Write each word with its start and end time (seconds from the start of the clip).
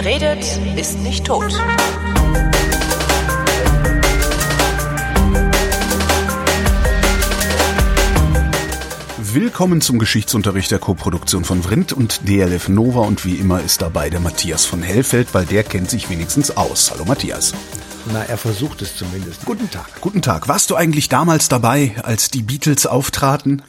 Wer 0.00 0.04
redet, 0.12 0.44
ist 0.76 1.00
nicht 1.00 1.26
tot. 1.26 1.52
Willkommen 9.18 9.80
zum 9.80 9.98
Geschichtsunterricht 9.98 10.70
der 10.70 10.78
Koproduktion 10.78 11.44
von 11.44 11.64
Vrindt 11.64 11.92
und 11.92 12.28
DLF 12.28 12.68
Nova 12.68 13.00
und 13.00 13.24
wie 13.24 13.34
immer 13.34 13.60
ist 13.60 13.82
dabei 13.82 14.08
der 14.08 14.20
Matthias 14.20 14.66
von 14.66 14.82
Hellfeld, 14.82 15.34
weil 15.34 15.46
der 15.46 15.64
kennt 15.64 15.90
sich 15.90 16.08
wenigstens 16.08 16.56
aus. 16.56 16.92
Hallo 16.92 17.04
Matthias. 17.04 17.52
Na, 18.12 18.22
er 18.22 18.38
versucht 18.38 18.82
es 18.82 18.96
zumindest. 18.96 19.46
Guten 19.46 19.68
Tag. 19.68 20.00
Guten 20.00 20.22
Tag. 20.22 20.46
Warst 20.46 20.70
du 20.70 20.76
eigentlich 20.76 21.08
damals 21.08 21.48
dabei, 21.48 21.96
als 22.04 22.30
die 22.30 22.42
Beatles 22.42 22.86
auftraten? 22.86 23.62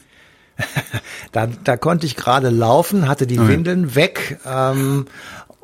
da, 1.31 1.47
da 1.47 1.75
konnte 1.75 2.05
ich 2.05 2.16
gerade 2.16 2.49
laufen, 2.49 3.07
hatte 3.07 3.25
die 3.25 3.39
Windeln 3.39 3.95
weg 3.95 4.39
ähm, 4.45 5.05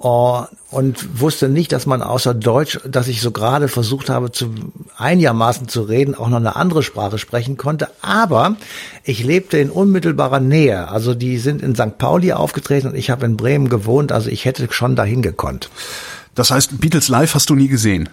und 0.05 1.19
wusste 1.19 1.49
nicht, 1.49 1.71
dass 1.71 1.87
man 1.87 2.03
außer 2.03 2.35
Deutsch, 2.35 2.79
dass 2.85 3.07
ich 3.07 3.21
so 3.21 3.31
gerade 3.31 3.67
versucht 3.67 4.11
habe, 4.11 4.31
zu 4.31 4.53
einigermaßen 4.97 5.67
zu 5.67 5.81
reden, 5.81 6.13
auch 6.13 6.29
noch 6.29 6.37
eine 6.37 6.55
andere 6.55 6.83
Sprache 6.83 7.17
sprechen 7.17 7.57
konnte. 7.57 7.87
Aber 8.01 8.55
ich 9.03 9.23
lebte 9.23 9.57
in 9.57 9.71
unmittelbarer 9.71 10.39
Nähe. 10.39 10.89
Also 10.89 11.15
die 11.15 11.39
sind 11.39 11.63
in 11.63 11.73
St. 11.73 11.97
Pauli 11.97 12.33
aufgetreten 12.33 12.89
und 12.89 12.95
ich 12.95 13.09
habe 13.09 13.25
in 13.25 13.35
Bremen 13.35 13.67
gewohnt. 13.67 14.11
Also 14.11 14.29
ich 14.29 14.45
hätte 14.45 14.67
schon 14.69 14.95
dahin 14.95 15.23
gekonnt. 15.23 15.71
Das 16.35 16.51
heißt, 16.51 16.79
Beatles 16.79 17.07
Live 17.07 17.33
hast 17.33 17.49
du 17.49 17.55
nie 17.55 17.67
gesehen? 17.67 18.07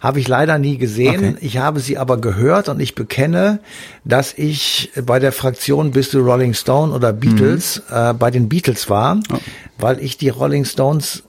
Habe 0.00 0.20
ich 0.20 0.28
leider 0.28 0.58
nie 0.58 0.78
gesehen. 0.78 1.34
Okay. 1.34 1.36
Ich 1.40 1.58
habe 1.58 1.80
sie 1.80 1.98
aber 1.98 2.18
gehört 2.18 2.68
und 2.68 2.80
ich 2.80 2.94
bekenne, 2.94 3.60
dass 4.04 4.32
ich 4.36 4.92
bei 5.04 5.18
der 5.18 5.32
Fraktion 5.32 5.90
Bist 5.90 6.14
du 6.14 6.20
Rolling 6.20 6.54
Stone 6.54 6.92
oder 6.92 7.12
Beatles 7.12 7.82
mhm. 7.88 7.96
äh, 7.96 8.14
bei 8.14 8.30
den 8.30 8.48
Beatles 8.48 8.88
war, 8.88 9.18
oh. 9.32 9.38
weil 9.78 10.00
ich 10.00 10.16
die 10.16 10.28
Rolling 10.28 10.64
Stones, 10.64 11.24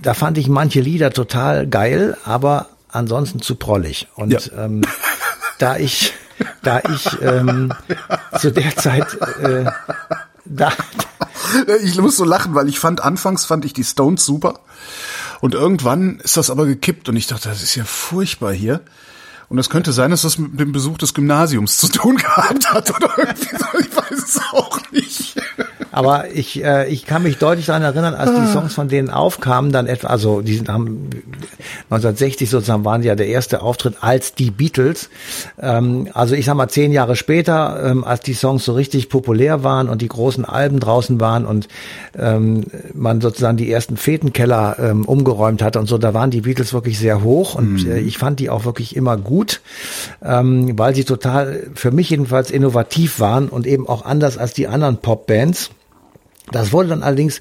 da 0.00 0.14
fand 0.14 0.38
ich 0.38 0.48
manche 0.48 0.80
Lieder 0.80 1.10
total 1.10 1.66
geil, 1.66 2.16
aber 2.24 2.68
ansonsten 2.88 3.42
zu 3.42 3.56
prollig. 3.56 4.08
Und 4.14 4.32
ja. 4.32 4.64
ähm, 4.64 4.82
da 5.58 5.76
ich, 5.76 6.14
da 6.62 6.80
ich 6.92 7.20
ähm, 7.22 7.72
zu 8.38 8.52
der 8.52 8.74
Zeit 8.74 9.06
äh, 9.42 9.64
da, 10.44 10.72
ich 11.82 11.96
muss 11.98 12.16
so 12.16 12.24
lachen, 12.24 12.54
weil 12.54 12.68
ich 12.68 12.78
fand 12.78 13.02
anfangs 13.02 13.44
fand 13.44 13.64
ich 13.64 13.72
die 13.72 13.84
Stones 13.84 14.24
super 14.24 14.60
und 15.42 15.54
irgendwann 15.54 16.20
ist 16.20 16.36
das 16.36 16.50
aber 16.50 16.66
gekippt 16.66 17.08
und 17.08 17.16
ich 17.16 17.26
dachte, 17.26 17.48
das 17.48 17.64
ist 17.64 17.74
ja 17.74 17.82
furchtbar 17.84 18.52
hier. 18.52 18.80
Und 19.48 19.58
es 19.58 19.68
könnte 19.68 19.92
sein, 19.92 20.12
dass 20.12 20.22
das 20.22 20.38
mit 20.38 20.60
dem 20.60 20.70
Besuch 20.70 20.98
des 20.98 21.14
Gymnasiums 21.14 21.78
zu 21.78 21.88
tun 21.88 22.16
gehabt 22.16 22.72
hat 22.72 22.94
oder 22.94 23.10
irgendwie 23.18 23.56
so. 23.56 23.78
Ich 23.80 23.96
weiß 23.96 24.18
es 24.24 24.40
auch 24.52 24.78
nicht. 24.92 25.34
Aber 25.92 26.30
ich, 26.32 26.64
äh, 26.64 26.88
ich 26.88 27.04
kann 27.04 27.22
mich 27.22 27.36
deutlich 27.36 27.66
daran 27.66 27.82
erinnern, 27.82 28.14
als 28.14 28.30
die 28.30 28.40
ah. 28.40 28.52
Songs 28.52 28.74
von 28.74 28.88
denen 28.88 29.10
aufkamen, 29.10 29.72
dann 29.72 29.86
etwa, 29.86 30.08
also 30.08 30.40
die 30.40 30.56
sind, 30.56 30.68
haben 30.68 31.10
1960 31.90 32.48
sozusagen 32.48 32.84
waren 32.84 33.02
ja 33.02 33.14
der 33.14 33.28
erste 33.28 33.62
Auftritt 33.62 33.96
als 34.00 34.34
die 34.34 34.50
Beatles. 34.50 35.10
Ähm, 35.60 36.08
also 36.14 36.34
ich 36.34 36.46
sag 36.46 36.54
mal 36.54 36.68
zehn 36.68 36.92
Jahre 36.92 37.14
später, 37.14 37.82
ähm, 37.84 38.04
als 38.04 38.20
die 38.20 38.32
Songs 38.32 38.64
so 38.64 38.72
richtig 38.72 39.10
populär 39.10 39.62
waren 39.62 39.90
und 39.90 40.02
die 40.02 40.08
großen 40.08 40.46
Alben 40.46 40.80
draußen 40.80 41.20
waren 41.20 41.44
und 41.44 41.68
ähm, 42.18 42.64
man 42.94 43.20
sozusagen 43.20 43.58
die 43.58 43.70
ersten 43.70 43.98
Fetenkeller 43.98 44.76
ähm, 44.78 45.04
umgeräumt 45.04 45.62
hat 45.62 45.76
und 45.76 45.86
so, 45.86 45.98
da 45.98 46.14
waren 46.14 46.30
die 46.30 46.40
Beatles 46.40 46.72
wirklich 46.72 46.98
sehr 46.98 47.22
hoch 47.22 47.54
und 47.54 47.84
mhm. 47.84 47.90
äh, 47.90 47.98
ich 47.98 48.16
fand 48.16 48.40
die 48.40 48.48
auch 48.48 48.64
wirklich 48.64 48.96
immer 48.96 49.18
gut, 49.18 49.60
ähm, 50.24 50.78
weil 50.78 50.94
sie 50.94 51.04
total, 51.04 51.64
für 51.74 51.90
mich 51.90 52.08
jedenfalls 52.08 52.50
innovativ 52.50 53.20
waren 53.20 53.48
und 53.48 53.66
eben 53.66 53.86
auch 53.86 54.06
anders 54.06 54.38
als 54.38 54.54
die 54.54 54.68
anderen 54.68 54.96
Popbands. 54.96 55.70
Das 56.50 56.72
wurde 56.72 56.88
dann 56.88 57.02
allerdings 57.02 57.40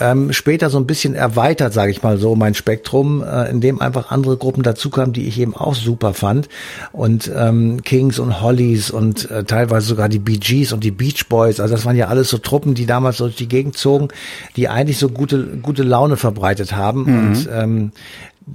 ähm, 0.00 0.32
später 0.32 0.70
so 0.70 0.78
ein 0.78 0.86
bisschen 0.86 1.14
erweitert, 1.14 1.74
sage 1.74 1.90
ich 1.90 2.02
mal 2.02 2.18
so, 2.18 2.34
mein 2.34 2.54
Spektrum, 2.54 3.22
äh, 3.22 3.50
in 3.50 3.60
dem 3.60 3.80
einfach 3.80 4.10
andere 4.10 4.38
Gruppen 4.38 4.62
dazukamen, 4.62 5.12
die 5.12 5.28
ich 5.28 5.38
eben 5.38 5.54
auch 5.54 5.74
super 5.74 6.14
fand. 6.14 6.48
Und 6.92 7.30
ähm, 7.34 7.82
Kings 7.82 8.18
und 8.18 8.40
Hollies 8.40 8.90
und 8.90 9.30
äh, 9.30 9.44
teilweise 9.44 9.86
sogar 9.86 10.08
die 10.08 10.18
Bee 10.18 10.38
Gees 10.38 10.72
und 10.72 10.82
die 10.82 10.90
Beach 10.90 11.28
Boys. 11.28 11.60
Also 11.60 11.74
das 11.74 11.84
waren 11.84 11.96
ja 11.96 12.08
alles 12.08 12.30
so 12.30 12.38
Truppen, 12.38 12.74
die 12.74 12.86
damals 12.86 13.18
so 13.18 13.24
durch 13.24 13.36
die 13.36 13.48
Gegend 13.48 13.76
zogen, 13.76 14.08
die 14.56 14.68
eigentlich 14.68 14.98
so 14.98 15.10
gute, 15.10 15.58
gute 15.58 15.82
Laune 15.82 16.16
verbreitet 16.16 16.74
haben. 16.74 17.02
Mhm. 17.02 17.18
Und 17.18 17.48
ähm, 17.52 17.92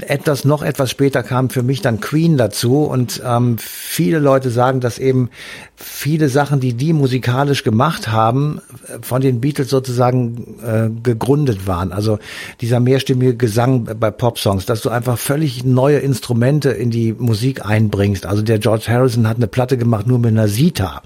etwas 0.07 0.45
noch 0.45 0.63
etwas 0.63 0.89
später 0.89 1.23
kam 1.23 1.49
für 1.49 1.63
mich 1.63 1.81
dann 1.81 1.99
Queen 1.99 2.37
dazu 2.37 2.83
und 2.83 3.21
ähm, 3.25 3.57
viele 3.59 4.19
Leute 4.19 4.49
sagen, 4.49 4.79
dass 4.79 4.99
eben 4.99 5.29
viele 5.75 6.29
Sachen, 6.29 6.59
die 6.59 6.73
die 6.73 6.93
musikalisch 6.93 7.63
gemacht 7.63 8.11
haben, 8.11 8.61
von 9.01 9.21
den 9.21 9.41
Beatles 9.41 9.69
sozusagen 9.69 10.55
äh, 10.65 10.89
gegründet 11.03 11.67
waren. 11.67 11.91
Also 11.91 12.19
dieser 12.61 12.79
mehrstimmige 12.79 13.35
Gesang 13.35 13.85
bei 13.99 14.11
Popsongs, 14.11 14.65
dass 14.65 14.81
du 14.81 14.89
einfach 14.89 15.17
völlig 15.17 15.63
neue 15.63 15.97
Instrumente 15.99 16.69
in 16.69 16.89
die 16.89 17.13
Musik 17.13 17.65
einbringst. 17.65 18.25
Also 18.25 18.41
der 18.41 18.59
George 18.59 18.85
Harrison 18.87 19.27
hat 19.27 19.37
eine 19.37 19.47
Platte 19.47 19.77
gemacht 19.77 20.07
nur 20.07 20.19
mit 20.19 20.31
einer 20.31 20.47
Sita, 20.47 21.01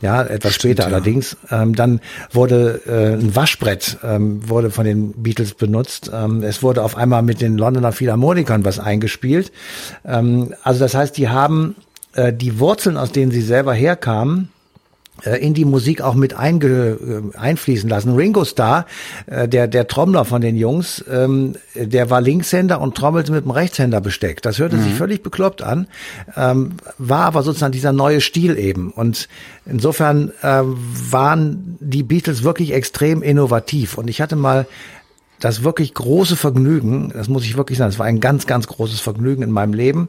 ja 0.00 0.22
etwas 0.22 0.54
Stimmt, 0.54 0.74
später 0.74 0.82
ja. 0.82 0.88
allerdings. 0.88 1.36
Ähm, 1.50 1.74
dann 1.74 2.00
wurde 2.30 2.80
äh, 2.86 3.14
ein 3.14 3.36
Waschbrett 3.36 3.98
ähm, 4.02 4.48
wurde 4.48 4.70
von 4.70 4.84
den 4.84 5.12
Beatles 5.12 5.54
benutzt. 5.54 6.10
Ähm, 6.12 6.42
es 6.42 6.62
wurde 6.62 6.82
auf 6.82 6.96
einmal 6.96 7.22
mit 7.22 7.40
den 7.40 7.58
Londoner 7.58 7.92
Philharmonikern 7.92 8.31
Harmonikern 8.32 8.64
was 8.64 8.78
eingespielt. 8.78 9.52
Ähm, 10.04 10.54
also 10.62 10.80
das 10.80 10.94
heißt, 10.94 11.16
die 11.16 11.28
haben 11.28 11.76
äh, 12.14 12.32
die 12.32 12.58
Wurzeln, 12.58 12.96
aus 12.96 13.12
denen 13.12 13.30
sie 13.30 13.42
selber 13.42 13.74
herkamen, 13.74 14.48
äh, 15.24 15.36
in 15.36 15.52
die 15.52 15.66
Musik 15.66 16.00
auch 16.00 16.14
mit 16.14 16.34
einge, 16.34 16.98
äh, 17.34 17.36
einfließen 17.36 17.88
lassen. 17.88 18.14
Ringo 18.14 18.44
Starr, 18.44 18.86
äh, 19.26 19.46
der, 19.46 19.68
der 19.68 19.86
Trommler 19.86 20.24
von 20.24 20.40
den 20.40 20.56
Jungs, 20.56 21.04
ähm, 21.10 21.54
der 21.74 22.08
war 22.08 22.22
Linkshänder 22.22 22.80
und 22.80 22.96
trommelte 22.96 23.32
mit 23.32 23.44
dem 23.44 23.50
Rechtshänder 23.50 24.00
besteckt. 24.00 24.46
Das 24.46 24.58
hörte 24.58 24.76
mhm. 24.76 24.84
sich 24.84 24.94
völlig 24.94 25.22
bekloppt 25.22 25.62
an, 25.62 25.86
ähm, 26.36 26.72
war 26.96 27.26
aber 27.26 27.42
sozusagen 27.42 27.72
dieser 27.72 27.92
neue 27.92 28.20
Stil 28.20 28.58
eben. 28.58 28.90
Und 28.90 29.28
insofern 29.64 30.32
waren 30.42 31.76
die 31.80 32.02
Beatles 32.02 32.42
wirklich 32.42 32.72
extrem 32.72 33.22
innovativ. 33.22 33.96
Und 33.96 34.08
ich 34.08 34.20
hatte 34.20 34.34
mal 34.34 34.66
das 35.42 35.64
wirklich 35.64 35.92
große 35.92 36.36
Vergnügen, 36.36 37.12
das 37.12 37.28
muss 37.28 37.42
ich 37.44 37.56
wirklich 37.56 37.76
sagen, 37.76 37.90
es 37.90 37.98
war 37.98 38.06
ein 38.06 38.20
ganz, 38.20 38.46
ganz 38.46 38.68
großes 38.68 39.00
Vergnügen 39.00 39.42
in 39.42 39.50
meinem 39.50 39.74
Leben, 39.74 40.08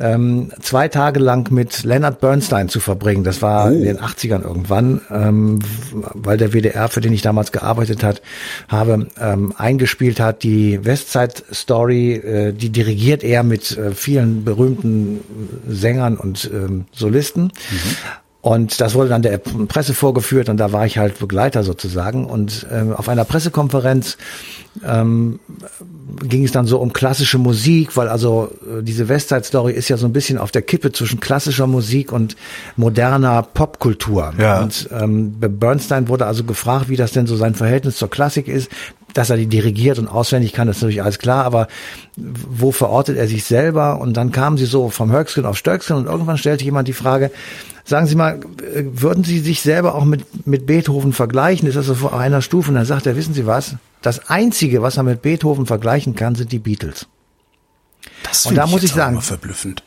ähm, 0.00 0.50
zwei 0.62 0.88
Tage 0.88 1.20
lang 1.20 1.52
mit 1.52 1.84
Leonard 1.84 2.20
Bernstein 2.20 2.70
zu 2.70 2.80
verbringen. 2.80 3.22
Das 3.22 3.42
war 3.42 3.66
oh. 3.66 3.74
in 3.74 3.84
den 3.84 3.98
80ern 3.98 4.42
irgendwann, 4.42 5.02
ähm, 5.10 5.58
weil 5.92 6.38
der 6.38 6.54
WDR, 6.54 6.88
für 6.88 7.02
den 7.02 7.12
ich 7.12 7.20
damals 7.20 7.52
gearbeitet 7.52 8.02
hat, 8.02 8.22
habe, 8.68 9.08
ähm, 9.20 9.52
eingespielt 9.58 10.20
hat, 10.20 10.42
die 10.42 10.82
Westside 10.82 11.34
Story, 11.52 12.14
äh, 12.14 12.52
die 12.54 12.70
dirigiert 12.70 13.22
er 13.22 13.42
mit 13.42 13.76
äh, 13.76 13.92
vielen 13.92 14.42
berühmten 14.42 15.20
Sängern 15.68 16.16
und 16.16 16.50
ähm, 16.50 16.86
Solisten. 16.92 17.44
Mhm. 17.44 18.21
Und 18.42 18.80
das 18.80 18.94
wurde 18.94 19.08
dann 19.08 19.22
der 19.22 19.38
Presse 19.38 19.94
vorgeführt 19.94 20.48
und 20.48 20.56
da 20.56 20.72
war 20.72 20.84
ich 20.84 20.98
halt 20.98 21.20
Begleiter 21.20 21.62
sozusagen. 21.62 22.26
Und 22.26 22.66
äh, 22.72 22.92
auf 22.92 23.08
einer 23.08 23.24
Pressekonferenz 23.24 24.18
ähm, 24.84 25.38
ging 26.24 26.44
es 26.44 26.50
dann 26.50 26.66
so 26.66 26.78
um 26.78 26.92
klassische 26.92 27.38
Musik, 27.38 27.96
weil 27.96 28.08
also 28.08 28.50
äh, 28.66 28.82
diese 28.82 29.08
Westside 29.08 29.44
Story 29.44 29.72
ist 29.74 29.88
ja 29.88 29.96
so 29.96 30.06
ein 30.06 30.12
bisschen 30.12 30.38
auf 30.38 30.50
der 30.50 30.62
Kippe 30.62 30.90
zwischen 30.90 31.20
klassischer 31.20 31.68
Musik 31.68 32.10
und 32.10 32.34
moderner 32.74 33.42
Popkultur. 33.44 34.34
Ja. 34.36 34.60
Und 34.60 34.88
ähm, 34.90 35.36
Bernstein 35.38 36.08
wurde 36.08 36.26
also 36.26 36.42
gefragt, 36.42 36.88
wie 36.88 36.96
das 36.96 37.12
denn 37.12 37.28
so 37.28 37.36
sein 37.36 37.54
Verhältnis 37.54 37.96
zur 37.96 38.10
Klassik 38.10 38.48
ist 38.48 38.68
dass 39.14 39.28
er 39.28 39.36
die 39.36 39.46
dirigiert 39.46 39.98
und 39.98 40.08
auswendig 40.08 40.54
kann, 40.54 40.68
ist 40.68 40.80
natürlich 40.80 41.02
alles 41.02 41.18
klar, 41.18 41.44
aber 41.44 41.68
wo 42.16 42.72
verortet 42.72 43.16
er 43.18 43.28
sich 43.28 43.44
selber? 43.44 44.00
Und 44.00 44.16
dann 44.16 44.32
kamen 44.32 44.56
sie 44.56 44.64
so 44.64 44.88
vom 44.88 45.12
Höchstgen 45.12 45.44
auf 45.44 45.58
Stöcksken 45.58 45.96
und 45.96 46.06
irgendwann 46.06 46.38
stellte 46.38 46.64
jemand 46.64 46.88
die 46.88 46.94
Frage, 46.94 47.30
sagen 47.84 48.06
Sie 48.06 48.14
mal, 48.14 48.40
würden 48.74 49.24
Sie 49.24 49.40
sich 49.40 49.62
selber 49.62 49.94
auch 49.94 50.04
mit, 50.04 50.46
mit 50.46 50.66
Beethoven 50.66 51.12
vergleichen? 51.12 51.68
Ist 51.68 51.76
das 51.76 51.86
so 51.86 51.94
vor 51.94 52.18
einer 52.18 52.42
Stufe? 52.42 52.70
Und 52.70 52.76
dann 52.76 52.84
sagt 52.84 53.06
er, 53.06 53.16
wissen 53.16 53.34
Sie 53.34 53.46
was? 53.46 53.76
Das 54.00 54.28
Einzige, 54.28 54.82
was 54.82 54.96
er 54.96 55.02
mit 55.02 55.22
Beethoven 55.22 55.66
vergleichen 55.66 56.14
kann, 56.14 56.34
sind 56.34 56.52
die 56.52 56.58
Beatles. 56.58 57.06
Das 58.24 58.46
und 58.46 58.54
da 58.56 58.66
muss 58.66 58.82
ich 58.82 58.92
sagen, 58.92 59.20
verblüffend. 59.20 59.82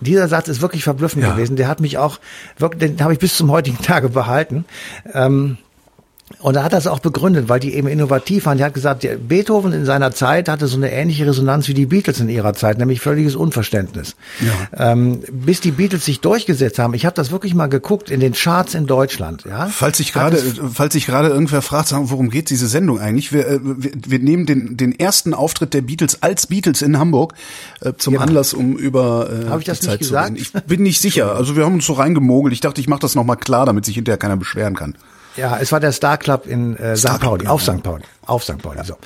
Dieser 0.00 0.28
Satz 0.28 0.46
ist 0.48 0.60
wirklich 0.60 0.84
verblüffend 0.84 1.24
ja. 1.24 1.32
gewesen. 1.32 1.56
Der 1.56 1.66
hat 1.66 1.80
mich 1.80 1.98
auch, 1.98 2.20
wirklich, 2.56 2.92
den 2.92 3.02
habe 3.02 3.12
ich 3.12 3.18
bis 3.18 3.36
zum 3.36 3.50
heutigen 3.50 3.78
Tage 3.82 4.08
behalten. 4.08 4.64
Ähm, 5.12 5.58
und 6.40 6.54
er 6.56 6.62
hat 6.62 6.72
das 6.72 6.86
auch 6.86 7.00
begründet, 7.00 7.48
weil 7.48 7.58
die 7.58 7.74
eben 7.74 7.88
innovativ 7.88 8.46
waren. 8.46 8.58
Die 8.58 8.64
hat 8.64 8.74
gesagt, 8.74 9.06
Beethoven 9.28 9.72
in 9.72 9.84
seiner 9.84 10.12
Zeit 10.12 10.48
hatte 10.48 10.66
so 10.66 10.76
eine 10.76 10.92
ähnliche 10.92 11.26
Resonanz 11.26 11.68
wie 11.68 11.74
die 11.74 11.86
Beatles 11.86 12.20
in 12.20 12.28
ihrer 12.28 12.54
Zeit, 12.54 12.78
nämlich 12.78 13.00
völliges 13.00 13.34
Unverständnis. 13.34 14.14
Ja. 14.40 14.92
Ähm, 14.92 15.20
bis 15.32 15.60
die 15.60 15.72
Beatles 15.72 16.04
sich 16.04 16.20
durchgesetzt 16.20 16.78
haben. 16.78 16.94
Ich 16.94 17.06
habe 17.06 17.14
das 17.14 17.30
wirklich 17.30 17.54
mal 17.54 17.66
geguckt 17.66 18.10
in 18.10 18.20
den 18.20 18.34
Charts 18.34 18.74
in 18.74 18.86
Deutschland. 18.86 19.44
Ja? 19.48 19.66
Falls 19.66 19.96
sich 19.96 20.12
gerade, 20.12 20.36
falls 20.72 20.92
sich 20.92 21.06
gerade 21.06 21.28
irgendwer 21.28 21.62
fragt, 21.62 21.92
worum 21.92 22.30
geht 22.30 22.50
diese 22.50 22.68
Sendung 22.68 23.00
eigentlich? 23.00 23.32
Wir, 23.32 23.46
äh, 23.46 23.60
wir, 23.62 23.92
wir 24.06 24.18
nehmen 24.18 24.46
den, 24.46 24.76
den 24.76 24.98
ersten 24.98 25.34
Auftritt 25.34 25.74
der 25.74 25.82
Beatles 25.82 26.22
als 26.22 26.46
Beatles 26.46 26.82
in 26.82 26.98
Hamburg 26.98 27.34
äh, 27.80 27.94
zum 27.96 28.14
ja. 28.14 28.20
Anlass, 28.20 28.52
um 28.54 28.76
über 28.76 29.28
äh, 29.30 29.48
Hab 29.48 29.60
ich 29.60 29.66
das 29.66 29.80
die 29.80 29.86
Zeit 29.86 30.00
nicht 30.00 30.08
gesagt? 30.08 30.26
zu 30.26 30.32
reden. 30.34 30.60
Ich 30.60 30.66
bin 30.66 30.82
nicht 30.82 31.00
sicher. 31.00 31.34
Also 31.34 31.56
wir 31.56 31.64
haben 31.64 31.74
uns 31.74 31.86
so 31.86 31.94
reingemogelt. 31.94 32.52
Ich 32.52 32.60
dachte, 32.60 32.80
ich 32.80 32.88
mache 32.88 33.00
das 33.00 33.14
nochmal 33.14 33.36
klar, 33.36 33.66
damit 33.66 33.84
sich 33.86 33.94
hinterher 33.94 34.18
keiner 34.18 34.36
beschweren 34.36 34.76
kann. 34.76 34.94
Ja, 35.38 35.58
es 35.60 35.70
war 35.72 35.80
der 35.80 35.92
Star 35.92 36.18
Club 36.18 36.46
in 36.46 36.76
äh, 36.76 36.96
Star 36.96 37.14
St. 37.16 37.20
Pauli, 37.22 37.44
Club, 37.44 37.52
auf 37.52 37.66
ja. 37.66 37.74
St. 37.74 37.82
Pauli, 37.82 38.04
auf 38.26 38.44
St. 38.44 38.58
Pauli. 38.58 38.80
So. 38.84 38.96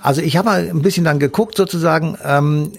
Also 0.00 0.20
ich 0.20 0.36
habe 0.36 0.48
mal 0.48 0.68
ein 0.68 0.82
bisschen 0.82 1.04
dann 1.04 1.18
geguckt 1.18 1.56
sozusagen. 1.56 2.18
Ähm, 2.24 2.72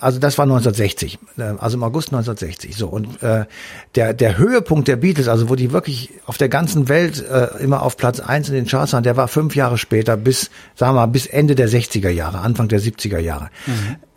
also 0.00 0.18
das 0.18 0.36
war 0.36 0.44
1960, 0.44 1.18
äh, 1.38 1.42
also 1.58 1.76
im 1.76 1.82
August 1.82 2.08
1960. 2.08 2.76
So 2.76 2.88
und 2.88 3.22
äh, 3.22 3.46
der 3.94 4.14
der 4.14 4.38
Höhepunkt 4.38 4.88
der 4.88 4.96
Beatles, 4.96 5.28
also 5.28 5.48
wo 5.48 5.54
die 5.54 5.72
wirklich 5.72 6.10
auf 6.26 6.38
der 6.38 6.48
ganzen 6.48 6.88
Welt 6.88 7.24
äh, 7.28 7.48
immer 7.58 7.82
auf 7.82 7.96
Platz 7.96 8.20
eins 8.20 8.48
in 8.48 8.54
den 8.54 8.66
Charts 8.66 8.92
waren, 8.92 9.02
der 9.02 9.16
war 9.16 9.28
fünf 9.28 9.56
Jahre 9.56 9.78
später 9.78 10.16
bis, 10.16 10.50
sagen 10.74 10.94
wir 10.94 11.00
mal, 11.00 11.06
bis 11.06 11.26
Ende 11.26 11.54
der 11.54 11.68
60er 11.68 12.10
Jahre, 12.10 12.38
Anfang 12.38 12.68
der 12.68 12.80
70er 12.80 13.18
Jahre. 13.18 13.50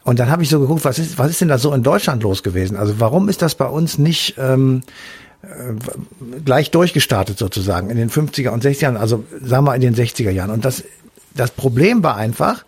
Und 0.03 0.19
dann 0.19 0.29
habe 0.31 0.43
ich 0.43 0.49
so 0.49 0.59
geguckt, 0.59 0.85
was 0.85 0.99
ist 0.99 1.17
was 1.17 1.29
ist 1.29 1.41
denn 1.41 1.49
da 1.49 1.57
so 1.57 1.73
in 1.73 1.83
Deutschland 1.83 2.23
los 2.23 2.43
gewesen? 2.43 2.77
Also 2.77 2.99
warum 2.99 3.29
ist 3.29 3.41
das 3.41 3.55
bei 3.55 3.67
uns 3.67 3.97
nicht 3.97 4.35
ähm, 4.37 4.81
gleich 6.45 6.71
durchgestartet 6.71 7.37
sozusagen 7.37 7.89
in 7.89 7.97
den 7.97 8.09
50er 8.09 8.49
und 8.49 8.63
60er 8.63 8.81
Jahren, 8.81 8.97
also 8.97 9.23
sagen 9.41 9.65
wir 9.65 9.75
in 9.75 9.81
den 9.81 9.95
60er 9.95 10.31
Jahren. 10.31 10.51
Und 10.51 10.65
das, 10.65 10.83
das 11.35 11.51
Problem 11.51 12.03
war 12.03 12.15
einfach, 12.15 12.65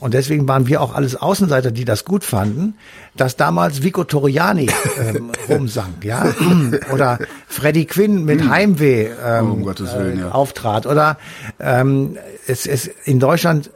und 0.00 0.14
deswegen 0.14 0.46
waren 0.46 0.68
wir 0.68 0.80
auch 0.80 0.94
alles 0.94 1.16
Außenseiter, 1.16 1.72
die 1.72 1.84
das 1.84 2.04
gut 2.04 2.24
fanden, 2.24 2.74
dass 3.16 3.36
damals 3.36 3.82
Vico 3.82 4.04
Toriani 4.04 4.70
ähm, 5.00 5.32
rumsang, 5.48 5.94
ja, 6.02 6.32
oder 6.92 7.18
Freddie 7.48 7.86
Quinn 7.86 8.24
mit 8.24 8.48
Heimweh 8.48 9.08
ähm, 9.24 9.50
Oh, 9.50 9.52
um 9.54 9.64
Willen, 9.64 10.20
ja. 10.20 10.30
auftrat, 10.30 10.86
oder 10.86 11.18
ähm, 11.58 12.16
es, 12.46 12.66
es 12.66 12.86
in 13.04 13.18
Deutschland 13.18 13.70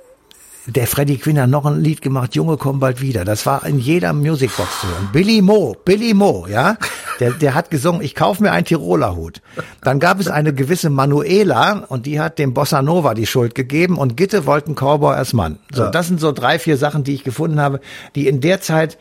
der 0.67 0.87
Freddie 0.87 1.19
Quinn 1.19 1.41
hat 1.41 1.51
noch 1.51 1.67
ein 1.67 1.81
Lied 1.81 2.03
gemacht, 2.03 2.37
Junge, 2.37 2.57
komm 2.57 2.79
bald 2.79 3.01
wieder. 3.01 3.25
Das 3.25 3.47
war 3.47 3.67
in 3.67 3.79
jeder 3.79 4.13
Musicbox 4.13 4.81
zu 4.81 4.87
hören. 4.87 5.09
Billy 5.13 5.43
Mo, 5.43 5.77
Billy 5.85 6.15
Mo, 6.15 6.47
ja. 6.49 6.77
Der, 7.19 7.33
der 7.33 7.55
hat 7.55 7.71
gesungen, 7.71 8.01
ich 8.01 8.15
kauf 8.15 8.39
mir 8.39 8.53
einen 8.53 8.65
Tiroler 8.65 9.17
Hut. 9.17 9.43
Dann 9.83 9.99
gab 9.99 10.21
es 10.21 10.29
eine 10.29 10.55
gewisse 10.55 10.89
Manuela 10.89 11.85
und 11.89 12.07
die 12.07 12.21
hat 12.21 12.39
dem 12.39 12.55
Bossa 12.55 12.81
Nova 12.81 13.15
die 13.15 13.27
Schuld 13.27 13.55
gegeben 13.55 13.99
und 13.99 14.17
Gitte 14.17 14.47
wollten 14.47 14.75
Cowboy 14.75 15.17
als 15.17 15.33
Mann. 15.33 15.59
So, 15.73 15.89
das 15.89 16.07
sind 16.07 16.21
so 16.21 16.31
drei, 16.31 16.59
vier 16.59 16.77
Sachen, 16.77 17.03
die 17.03 17.15
ich 17.15 17.25
gefunden 17.25 17.61
habe, 17.61 17.81
die 18.15 18.29
in 18.29 18.41
der 18.41 18.61
Zeit, 18.61 18.99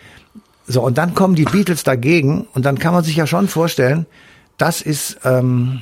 so, 0.67 0.81
und 0.81 0.97
dann 0.97 1.13
kommen 1.13 1.35
die 1.35 1.45
Beatles 1.45 1.83
dagegen 1.83 2.47
und 2.53 2.65
dann 2.65 2.79
kann 2.79 2.93
man 2.93 3.03
sich 3.03 3.15
ja 3.15 3.27
schon 3.27 3.47
vorstellen, 3.47 4.07
das 4.57 4.81
ist, 4.81 5.19
ähm, 5.25 5.81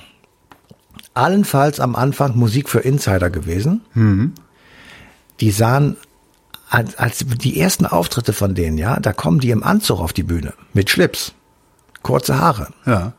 allenfalls 1.13 1.79
am 1.79 1.95
Anfang 1.95 2.37
Musik 2.37 2.69
für 2.69 2.79
Insider 2.79 3.29
gewesen 3.29 3.81
die 5.39 5.51
sahen 5.51 5.97
als, 6.69 6.95
als 6.97 7.25
die 7.25 7.59
ersten 7.59 7.85
Auftritte 7.85 8.33
von 8.33 8.53
denen, 8.55 8.77
ja, 8.77 8.99
da 8.99 9.11
kommen 9.13 9.39
die 9.39 9.49
im 9.49 9.63
Anzug 9.63 9.99
auf 9.99 10.13
die 10.13 10.23
Bühne 10.23 10.53
mit 10.73 10.89
Schlips, 10.89 11.33
kurze 12.03 12.37
Haare, 12.39 12.67
Ja. 12.85 13.13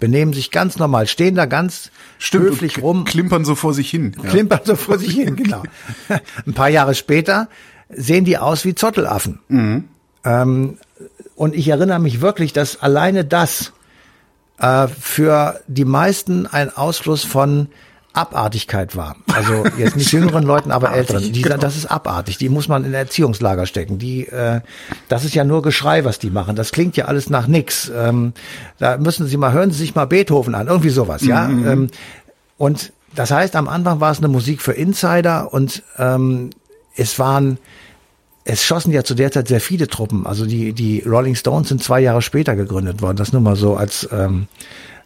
benehmen 0.00 0.32
sich 0.32 0.50
ganz 0.50 0.78
normal, 0.78 1.06
stehen 1.06 1.34
da 1.36 1.46
ganz 1.46 1.90
höflich 2.30 2.78
und 2.78 2.82
rum, 2.82 3.04
Klimpern 3.04 3.44
so 3.44 3.54
vor 3.54 3.72
sich 3.74 3.90
hin. 3.90 4.16
Ja. 4.22 4.28
klimpern 4.30 4.60
so 4.64 4.74
vor 4.76 4.98
sich 4.98 5.12
hin, 5.14 5.36
genau. 5.36 5.62
Ein 6.46 6.54
paar 6.54 6.68
Jahre 6.70 6.94
später 6.94 7.48
sehen 7.88 8.24
die 8.24 8.36
aus 8.38 8.64
wie 8.64 8.74
Zottelaffen. 8.74 9.38
Ähm, 10.24 10.78
und 11.36 11.54
ich 11.54 11.68
erinnere 11.68 12.00
mich 12.00 12.20
wirklich, 12.20 12.52
dass 12.52 12.82
alleine 12.82 13.24
das 13.24 13.72
äh, 14.58 14.88
für 14.88 15.60
die 15.68 15.84
meisten 15.84 16.46
ein 16.48 16.76
Ausfluss 16.76 17.22
von 17.24 17.68
Abartigkeit 18.12 18.96
war. 18.96 19.16
Also 19.32 19.64
jetzt 19.76 19.96
nicht 19.96 20.10
jüngeren 20.12 20.44
Leuten, 20.44 20.70
aber 20.70 20.92
älteren. 20.92 21.32
Die, 21.32 21.42
Das 21.42 21.76
ist 21.76 21.86
abartig. 21.86 22.38
Die 22.38 22.48
muss 22.48 22.68
man 22.68 22.84
in 22.84 22.94
Erziehungslager 22.94 23.66
stecken. 23.66 23.98
Die, 23.98 24.26
äh, 24.26 24.60
das 25.08 25.24
ist 25.24 25.34
ja 25.34 25.44
nur 25.44 25.62
Geschrei, 25.62 26.04
was 26.04 26.18
die 26.18 26.30
machen. 26.30 26.56
Das 26.56 26.72
klingt 26.72 26.96
ja 26.96 27.04
alles 27.06 27.30
nach 27.30 27.46
nix. 27.46 27.90
Ähm, 27.94 28.32
da 28.78 28.96
müssen 28.96 29.26
Sie 29.26 29.36
mal 29.36 29.52
hören 29.52 29.70
Sie 29.70 29.78
sich 29.78 29.94
mal 29.94 30.06
Beethoven 30.06 30.54
an, 30.54 30.66
irgendwie 30.66 30.90
sowas, 30.90 31.24
ja. 31.24 31.48
Ähm, 31.48 31.88
und 32.56 32.92
das 33.14 33.30
heißt, 33.30 33.56
am 33.56 33.68
Anfang 33.68 34.00
war 34.00 34.10
es 34.10 34.18
eine 34.18 34.28
Musik 34.28 34.62
für 34.62 34.72
Insider 34.72 35.52
und 35.52 35.82
ähm, 35.98 36.50
es 36.96 37.18
waren 37.18 37.58
es 38.48 38.64
schossen 38.64 38.92
ja 38.92 39.04
zu 39.04 39.14
der 39.14 39.30
Zeit 39.30 39.46
sehr 39.46 39.60
viele 39.60 39.88
Truppen. 39.88 40.26
Also 40.26 40.46
die, 40.46 40.72
die 40.72 41.02
Rolling 41.06 41.34
Stones 41.34 41.68
sind 41.68 41.82
zwei 41.82 42.00
Jahre 42.00 42.22
später 42.22 42.56
gegründet 42.56 43.02
worden. 43.02 43.18
Das 43.18 43.34
nur 43.34 43.42
mal 43.42 43.56
so 43.56 43.76
als, 43.76 44.08
ähm, 44.10 44.48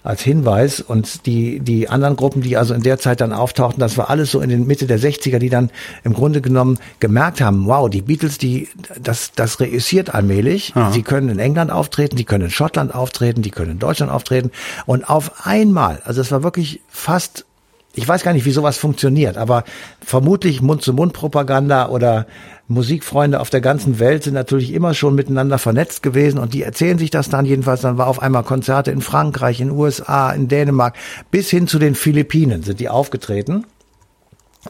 als 0.02 0.22
Hinweis. 0.22 0.80
Und 0.80 1.26
die, 1.26 1.60
die 1.60 1.88
anderen 1.88 2.16
Gruppen, 2.16 2.42
die 2.42 2.56
also 2.56 2.74
in 2.74 2.82
der 2.82 2.98
Zeit 2.98 3.20
dann 3.20 3.32
auftauchten, 3.32 3.80
das 3.80 3.96
war 3.96 4.10
alles 4.10 4.30
so 4.30 4.40
in 4.40 4.50
den 4.50 4.66
Mitte 4.66 4.86
der 4.86 4.98
60er, 4.98 5.38
die 5.38 5.50
dann 5.50 5.70
im 6.04 6.12
Grunde 6.12 6.40
genommen 6.40 6.78
gemerkt 7.00 7.40
haben, 7.40 7.66
wow, 7.66 7.88
die 7.88 8.02
Beatles, 8.02 8.38
die, 8.38 8.68
das, 9.00 9.32
das 9.32 9.60
reüssiert 9.60 10.14
allmählich. 10.14 10.74
Sie 10.92 11.02
können 11.02 11.28
in 11.28 11.38
England 11.38 11.70
auftreten, 11.70 12.16
die 12.16 12.24
können 12.24 12.44
in 12.44 12.50
Schottland 12.50 12.94
auftreten, 12.94 13.42
die 13.42 13.50
können 13.50 13.72
in 13.72 13.78
Deutschland 13.78 14.10
auftreten. 14.12 14.50
Und 14.86 15.08
auf 15.08 15.46
einmal, 15.46 16.00
also 16.04 16.20
es 16.20 16.32
war 16.32 16.42
wirklich 16.42 16.80
fast 16.88 17.44
ich 17.94 18.08
weiß 18.08 18.22
gar 18.22 18.32
nicht, 18.32 18.44
wie 18.44 18.52
sowas 18.52 18.78
funktioniert, 18.78 19.36
aber 19.36 19.64
vermutlich 20.00 20.62
Mund-zu-Mund-Propaganda 20.62 21.88
oder 21.88 22.26
Musikfreunde 22.68 23.38
auf 23.40 23.50
der 23.50 23.60
ganzen 23.60 23.98
Welt 23.98 24.24
sind 24.24 24.34
natürlich 24.34 24.72
immer 24.72 24.94
schon 24.94 25.14
miteinander 25.14 25.58
vernetzt 25.58 26.02
gewesen 26.02 26.38
und 26.38 26.54
die 26.54 26.62
erzählen 26.62 26.98
sich 26.98 27.10
das 27.10 27.28
dann 27.28 27.44
jedenfalls. 27.44 27.82
Dann 27.82 27.98
war 27.98 28.06
auf 28.06 28.22
einmal 28.22 28.44
Konzerte 28.44 28.90
in 28.90 29.02
Frankreich, 29.02 29.60
in 29.60 29.70
USA, 29.70 30.30
in 30.30 30.48
Dänemark, 30.48 30.96
bis 31.30 31.50
hin 31.50 31.66
zu 31.66 31.78
den 31.78 31.94
Philippinen 31.94 32.62
sind 32.62 32.80
die 32.80 32.88
aufgetreten 32.88 33.66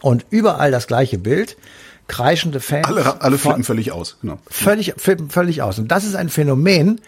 und 0.01 0.25
überall 0.29 0.71
das 0.71 0.87
gleiche 0.87 1.17
Bild. 1.17 1.57
Kreischende 2.07 2.59
Fans. 2.59 2.85
Alle, 2.85 3.21
alle 3.21 3.37
flippen 3.37 3.63
völlig 3.63 3.93
aus. 3.93 4.17
Genau. 4.21 4.37
völlig, 4.49 4.93
flippen 4.97 5.29
völlig 5.29 5.61
aus. 5.61 5.79
Und 5.79 5.89
das 5.89 6.03
ist 6.03 6.15
ein 6.15 6.27
Phänomen, 6.27 6.99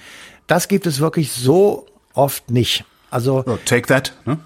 das 0.48 0.70
gibt 0.70 0.88
es 0.88 1.02
wirklich 1.02 1.34
so 1.34 1.86
oft 2.14 2.50
nicht. 2.50 2.86
Also 3.12 3.44
take 3.66 3.88
that. 3.88 4.14
Ne? 4.26 4.40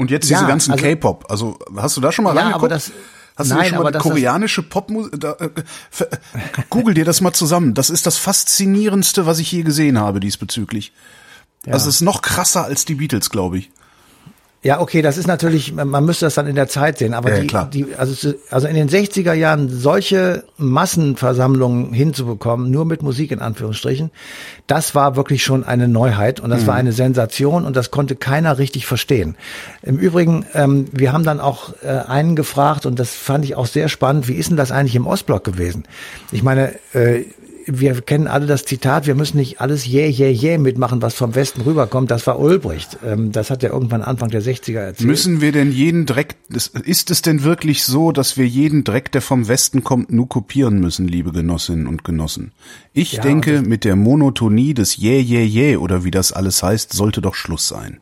Und 0.00 0.10
jetzt 0.10 0.30
Ja, 0.30 0.38
diese 0.38 0.48
ganzen 0.48 0.72
also- 0.72 0.82
K-Pop. 0.82 1.26
Also 1.28 1.58
hast 1.76 1.94
du 1.96 2.00
da 2.00 2.10
schon 2.10 2.24
mal 2.24 2.34
Ja, 2.34 2.40
reingeguckt? 2.40 2.64
aber 2.64 2.68
das- 2.74 2.90
Hast 3.36 3.50
du 3.50 3.54
nein, 3.54 3.64
dir 3.64 3.68
schon 3.68 3.74
aber 3.76 3.84
mal 3.84 3.90
das- 3.90 4.02
das- 4.02 4.10
koreanische 4.10 4.62
Popmusik? 4.62 5.22
Äh, 5.24 5.50
Google 6.70 6.94
dir 6.94 7.04
das 7.04 7.20
mal 7.20 7.32
zusammen. 7.34 7.74
Das 7.74 7.90
ist 7.90 8.06
das 8.06 8.16
faszinierendste, 8.16 9.26
was 9.26 9.38
ich 9.38 9.52
je 9.52 9.62
gesehen 9.62 9.98
habe 9.98 10.20
diesbezüglich. 10.20 10.92
Also 11.66 11.88
es 11.90 11.96
ist 11.96 12.00
noch 12.00 12.22
krasser 12.22 12.64
als 12.64 12.86
die 12.86 12.94
Beatles, 12.94 13.28
glaube 13.30 13.58
ich. 13.58 13.70
Ja, 14.62 14.78
okay, 14.80 15.00
das 15.00 15.16
ist 15.16 15.26
natürlich, 15.26 15.72
man 15.72 16.04
müsste 16.04 16.26
das 16.26 16.34
dann 16.34 16.46
in 16.46 16.54
der 16.54 16.68
Zeit 16.68 16.98
sehen, 16.98 17.14
aber 17.14 17.30
Ja, 17.30 17.40
die, 17.40 17.46
klar. 17.46 17.70
die, 17.72 17.86
also, 17.96 18.34
also 18.50 18.66
in 18.68 18.74
den 18.74 18.90
60er 18.90 19.32
Jahren 19.32 19.70
solche 19.70 20.44
Massenversammlungen 20.58 21.94
hinzubekommen, 21.94 22.70
nur 22.70 22.84
mit 22.84 23.02
Musik 23.02 23.30
in 23.30 23.40
Anführungsstrichen, 23.40 24.10
das 24.66 24.94
war 24.94 25.16
wirklich 25.16 25.42
schon 25.42 25.64
eine 25.64 25.88
Neuheit 25.88 26.40
und 26.40 26.50
das 26.50 26.66
war 26.66 26.74
eine 26.74 26.92
Sensation 26.92 27.64
und 27.64 27.74
das 27.74 27.90
konnte 27.90 28.16
keiner 28.16 28.58
richtig 28.58 28.84
verstehen. 28.84 29.36
Im 29.82 29.96
Übrigen, 29.96 30.44
ähm, 30.52 30.84
wir 30.92 31.14
haben 31.14 31.24
dann 31.24 31.40
auch 31.40 31.72
äh, 31.82 31.88
einen 31.88 32.36
gefragt 32.36 32.84
und 32.84 32.98
das 32.98 33.14
fand 33.14 33.46
ich 33.46 33.56
auch 33.56 33.66
sehr 33.66 33.88
spannend, 33.88 34.28
wie 34.28 34.34
ist 34.34 34.50
denn 34.50 34.58
das 34.58 34.72
eigentlich 34.72 34.94
im 34.94 35.06
Ostblock 35.06 35.42
gewesen? 35.42 35.84
Ich 36.32 36.42
meine, 36.42 36.74
äh, 36.92 37.24
wir 37.78 38.00
kennen 38.00 38.26
alle 38.26 38.46
das 38.46 38.64
Zitat, 38.64 39.06
wir 39.06 39.14
müssen 39.14 39.36
nicht 39.36 39.60
alles 39.60 39.86
jäh, 39.86 40.08
jäh, 40.08 40.30
jäh 40.30 40.58
mitmachen, 40.58 41.02
was 41.02 41.14
vom 41.14 41.34
Westen 41.34 41.60
rüberkommt. 41.62 42.10
Das 42.10 42.26
war 42.26 42.38
Ulbricht. 42.38 42.98
Ähm, 43.06 43.32
das 43.32 43.50
hat 43.50 43.62
er 43.62 43.70
irgendwann 43.70 44.02
Anfang 44.02 44.30
der 44.30 44.42
60er 44.42 44.78
erzählt. 44.78 45.06
Müssen 45.06 45.40
wir 45.40 45.52
denn 45.52 45.72
jeden 45.72 46.06
Dreck, 46.06 46.36
ist 46.48 47.10
es 47.10 47.22
denn 47.22 47.44
wirklich 47.44 47.84
so, 47.84 48.12
dass 48.12 48.36
wir 48.36 48.46
jeden 48.46 48.84
Dreck, 48.84 49.12
der 49.12 49.22
vom 49.22 49.48
Westen 49.48 49.84
kommt, 49.84 50.10
nur 50.10 50.28
kopieren 50.28 50.80
müssen, 50.80 51.06
liebe 51.06 51.32
Genossinnen 51.32 51.86
und 51.86 52.04
Genossen? 52.04 52.52
Ich 52.92 53.12
Ja, 53.12 53.22
denke, 53.22 53.62
mit 53.62 53.84
der 53.84 53.96
Monotonie 53.96 54.74
des 54.74 54.96
Jäh, 54.96 55.20
Jäh, 55.20 55.44
Jäh 55.44 55.76
oder 55.76 56.04
wie 56.04 56.10
das 56.10 56.32
alles 56.32 56.62
heißt, 56.62 56.92
sollte 56.92 57.20
doch 57.20 57.34
Schluss 57.34 57.68
sein. 57.68 58.00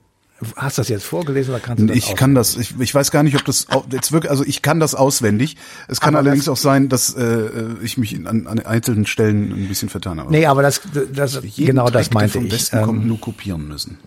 Hast 0.57 0.79
du 0.79 0.83
das 0.83 0.89
jetzt 0.89 1.05
vorgelesen 1.05 1.53
oder 1.53 1.61
kannst 1.61 1.83
du 1.83 1.87
das 1.87 1.97
Ich 1.97 2.15
kann 2.15 2.35
das, 2.35 2.57
ich, 2.57 2.79
ich 2.79 2.95
weiß 2.95 3.11
gar 3.11 3.23
nicht, 3.25 3.35
ob 3.37 3.45
das 3.45 3.67
jetzt 3.91 4.13
wirklich, 4.13 4.31
also 4.31 4.45
ich 4.45 4.63
kann 4.63 4.79
das 4.79 4.95
auswendig. 4.95 5.57
Es 5.89 6.01
kann 6.01 6.15
Aber 6.15 6.19
allerdings 6.21 6.45
das- 6.45 6.53
auch 6.53 6.63
sein, 6.63 6.89
dass 6.89 7.15
äh, 7.17 7.49
ich 7.83 7.99
mich 7.99 8.15
an, 8.27 8.47
an 8.47 8.61
einzelnen 8.61 9.05
Stellen 9.07 9.51
ein 9.53 9.69
bisschen 9.69 9.89
vertan 9.89 10.21
habe. 10.21 10.31
Nee, 10.31 10.47
aber 10.47 10.63
das, 10.63 10.81
das 11.13 11.41
genau 11.57 11.91
das 11.91 12.09
Dreck, 12.09 12.11
der 12.11 12.15
meinte 12.21 12.33
vom 12.39 12.47
ich. 12.47 12.53
Westen 12.53 12.83
kommt, 12.83 13.03
Ähm, 13.03 13.09
nur 13.09 13.21
kopieren 13.21 13.67
müssen. 13.67 13.99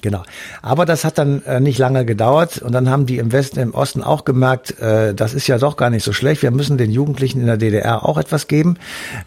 Genau. 0.00 0.22
Aber 0.62 0.86
das 0.86 1.04
hat 1.04 1.18
dann 1.18 1.42
äh, 1.44 1.60
nicht 1.60 1.78
lange 1.78 2.04
gedauert 2.04 2.58
und 2.58 2.72
dann 2.72 2.88
haben 2.88 3.06
die 3.06 3.18
im 3.18 3.32
Westen, 3.32 3.58
im 3.60 3.74
Osten 3.74 4.02
auch 4.02 4.24
gemerkt, 4.24 4.78
äh, 4.80 5.14
das 5.14 5.34
ist 5.34 5.46
ja 5.46 5.58
doch 5.58 5.76
gar 5.76 5.90
nicht 5.90 6.04
so 6.04 6.12
schlecht. 6.12 6.42
Wir 6.42 6.50
müssen 6.50 6.78
den 6.78 6.90
Jugendlichen 6.90 7.40
in 7.40 7.46
der 7.46 7.56
DDR 7.56 8.04
auch 8.04 8.18
etwas 8.18 8.46
geben. 8.46 8.76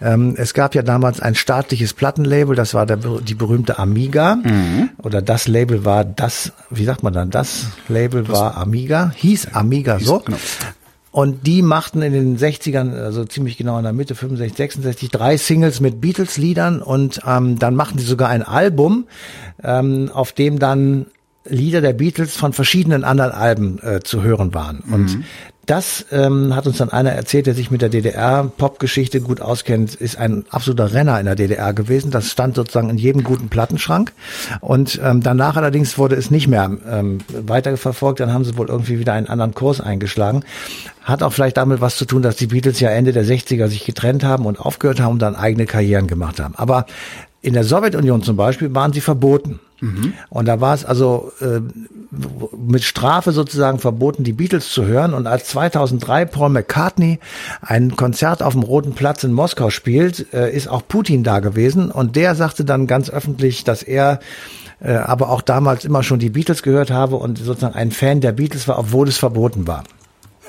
Ähm, 0.01 0.35
es 0.37 0.53
gab 0.53 0.75
ja 0.75 0.81
damals 0.81 1.19
ein 1.19 1.35
staatliches 1.35 1.93
Plattenlabel, 1.93 2.55
das 2.55 2.73
war 2.73 2.85
der, 2.85 2.97
die 2.97 3.35
berühmte 3.35 3.79
Amiga 3.79 4.37
oder 4.97 5.21
das 5.21 5.47
Label 5.47 5.85
war 5.85 6.05
das, 6.05 6.53
wie 6.69 6.85
sagt 6.85 7.03
man 7.03 7.13
dann, 7.13 7.29
das 7.29 7.67
Label 7.87 8.27
war 8.27 8.57
Amiga, 8.57 9.11
hieß 9.15 9.53
Amiga 9.53 9.99
so. 9.99 10.19
genau. 10.19 10.37
Und 11.11 11.45
die 11.45 11.61
machten 11.61 12.01
in 12.01 12.13
den 12.13 12.37
60ern, 12.37 12.93
also 12.97 13.25
ziemlich 13.25 13.57
genau 13.57 13.77
in 13.77 13.83
der 13.83 13.91
Mitte, 13.91 14.15
65, 14.15 14.57
66, 14.57 15.09
drei 15.09 15.35
Singles 15.35 15.81
mit 15.81 15.99
Beatles-Liedern 15.99 16.81
und 16.81 17.21
ähm, 17.27 17.59
dann 17.59 17.75
machten 17.75 17.97
die 17.97 18.03
sogar 18.03 18.29
ein 18.29 18.43
Album, 18.43 19.07
ähm, 19.61 20.09
auf 20.13 20.31
dem 20.31 20.57
dann 20.57 21.07
Lieder 21.43 21.81
der 21.81 21.93
Beatles 21.93 22.35
von 22.35 22.53
verschiedenen 22.53 23.03
anderen 23.03 23.31
Alben 23.31 23.79
äh, 23.79 23.99
zu 24.01 24.21
hören 24.21 24.53
waren. 24.53 24.79
Und 24.91 25.23
das 25.65 26.05
ähm, 26.11 26.55
hat 26.55 26.65
uns 26.65 26.77
dann 26.77 26.89
einer 26.89 27.11
erzählt, 27.11 27.45
der 27.45 27.53
sich 27.53 27.69
mit 27.69 27.81
der 27.81 27.89
DDR-Pop-Geschichte 27.89 29.21
gut 29.21 29.41
auskennt, 29.41 29.93
ist 29.93 30.17
ein 30.17 30.43
absoluter 30.49 30.93
Renner 30.93 31.19
in 31.19 31.25
der 31.25 31.35
DDR 31.35 31.73
gewesen. 31.73 32.09
Das 32.09 32.31
stand 32.31 32.55
sozusagen 32.55 32.89
in 32.89 32.97
jedem 32.97 33.23
guten 33.23 33.47
Plattenschrank. 33.47 34.11
Und 34.59 34.99
ähm, 35.03 35.21
danach 35.21 35.57
allerdings 35.57 35.97
wurde 35.97 36.15
es 36.15 36.31
nicht 36.31 36.47
mehr 36.47 36.71
ähm, 36.89 37.19
weiterverfolgt. 37.29 38.19
Dann 38.19 38.33
haben 38.33 38.43
sie 38.43 38.57
wohl 38.57 38.69
irgendwie 38.69 38.99
wieder 38.99 39.13
einen 39.13 39.27
anderen 39.27 39.53
Kurs 39.53 39.81
eingeschlagen. 39.81 40.43
Hat 41.03 41.21
auch 41.21 41.31
vielleicht 41.31 41.57
damit 41.57 41.79
was 41.79 41.95
zu 41.95 42.05
tun, 42.05 42.23
dass 42.23 42.35
die 42.35 42.47
Beatles 42.47 42.79
ja 42.79 42.89
Ende 42.89 43.13
der 43.13 43.25
60er 43.25 43.67
sich 43.67 43.85
getrennt 43.85 44.23
haben 44.23 44.47
und 44.47 44.59
aufgehört 44.59 44.99
haben 44.99 45.13
und 45.13 45.21
dann 45.21 45.35
eigene 45.35 45.67
Karrieren 45.67 46.07
gemacht 46.07 46.39
haben. 46.39 46.55
Aber 46.55 46.85
in 47.41 47.53
der 47.53 47.63
Sowjetunion 47.63 48.21
zum 48.21 48.37
Beispiel 48.37 48.73
waren 48.73 48.93
sie 48.93 49.01
verboten. 49.01 49.59
Mhm. 49.79 50.13
Und 50.29 50.47
da 50.47 50.61
war 50.61 50.75
es 50.75 50.85
also 50.85 51.31
äh, 51.41 51.59
mit 52.55 52.83
Strafe 52.83 53.31
sozusagen 53.31 53.79
verboten, 53.79 54.23
die 54.23 54.33
Beatles 54.33 54.69
zu 54.69 54.85
hören. 54.85 55.13
Und 55.15 55.25
als 55.25 55.47
2003 55.47 56.25
Paul 56.25 56.49
McCartney 56.49 57.19
ein 57.61 57.95
Konzert 57.95 58.43
auf 58.43 58.53
dem 58.53 58.61
Roten 58.61 58.93
Platz 58.93 59.23
in 59.23 59.33
Moskau 59.33 59.71
spielt, 59.71 60.31
äh, 60.33 60.51
ist 60.51 60.67
auch 60.67 60.87
Putin 60.87 61.23
da 61.23 61.39
gewesen. 61.39 61.89
Und 61.89 62.15
der 62.15 62.35
sagte 62.35 62.63
dann 62.63 62.85
ganz 62.85 63.09
öffentlich, 63.09 63.63
dass 63.63 63.81
er 63.81 64.19
äh, 64.79 64.93
aber 64.93 65.29
auch 65.29 65.41
damals 65.41 65.83
immer 65.83 66.03
schon 66.03 66.19
die 66.19 66.29
Beatles 66.29 66.61
gehört 66.61 66.91
habe 66.91 67.15
und 67.15 67.39
sozusagen 67.39 67.75
ein 67.75 67.91
Fan 67.91 68.21
der 68.21 68.33
Beatles 68.33 68.67
war, 68.67 68.77
obwohl 68.77 69.07
es 69.07 69.17
verboten 69.17 69.65
war. 69.65 69.83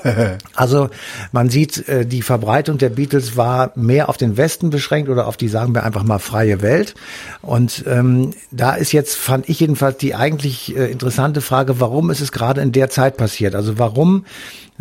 also 0.55 0.89
man 1.31 1.49
sieht, 1.49 1.87
äh, 1.87 2.05
die 2.05 2.21
Verbreitung 2.21 2.77
der 2.77 2.89
Beatles 2.89 3.37
war 3.37 3.71
mehr 3.75 4.09
auf 4.09 4.17
den 4.17 4.37
Westen 4.37 4.69
beschränkt 4.69 5.09
oder 5.09 5.27
auf 5.27 5.37
die, 5.37 5.47
sagen 5.47 5.73
wir 5.73 5.83
einfach 5.83 6.03
mal, 6.03 6.19
freie 6.19 6.61
Welt. 6.61 6.95
Und 7.41 7.83
ähm, 7.87 8.31
da 8.51 8.73
ist 8.73 8.91
jetzt, 8.91 9.15
fand 9.15 9.49
ich 9.49 9.59
jedenfalls, 9.59 9.97
die 9.97 10.15
eigentlich 10.15 10.75
äh, 10.75 10.91
interessante 10.91 11.41
Frage, 11.41 11.79
warum 11.79 12.09
ist 12.09 12.21
es 12.21 12.31
gerade 12.31 12.61
in 12.61 12.71
der 12.71 12.89
Zeit 12.89 13.17
passiert? 13.17 13.55
Also 13.55 13.79
warum 13.79 14.25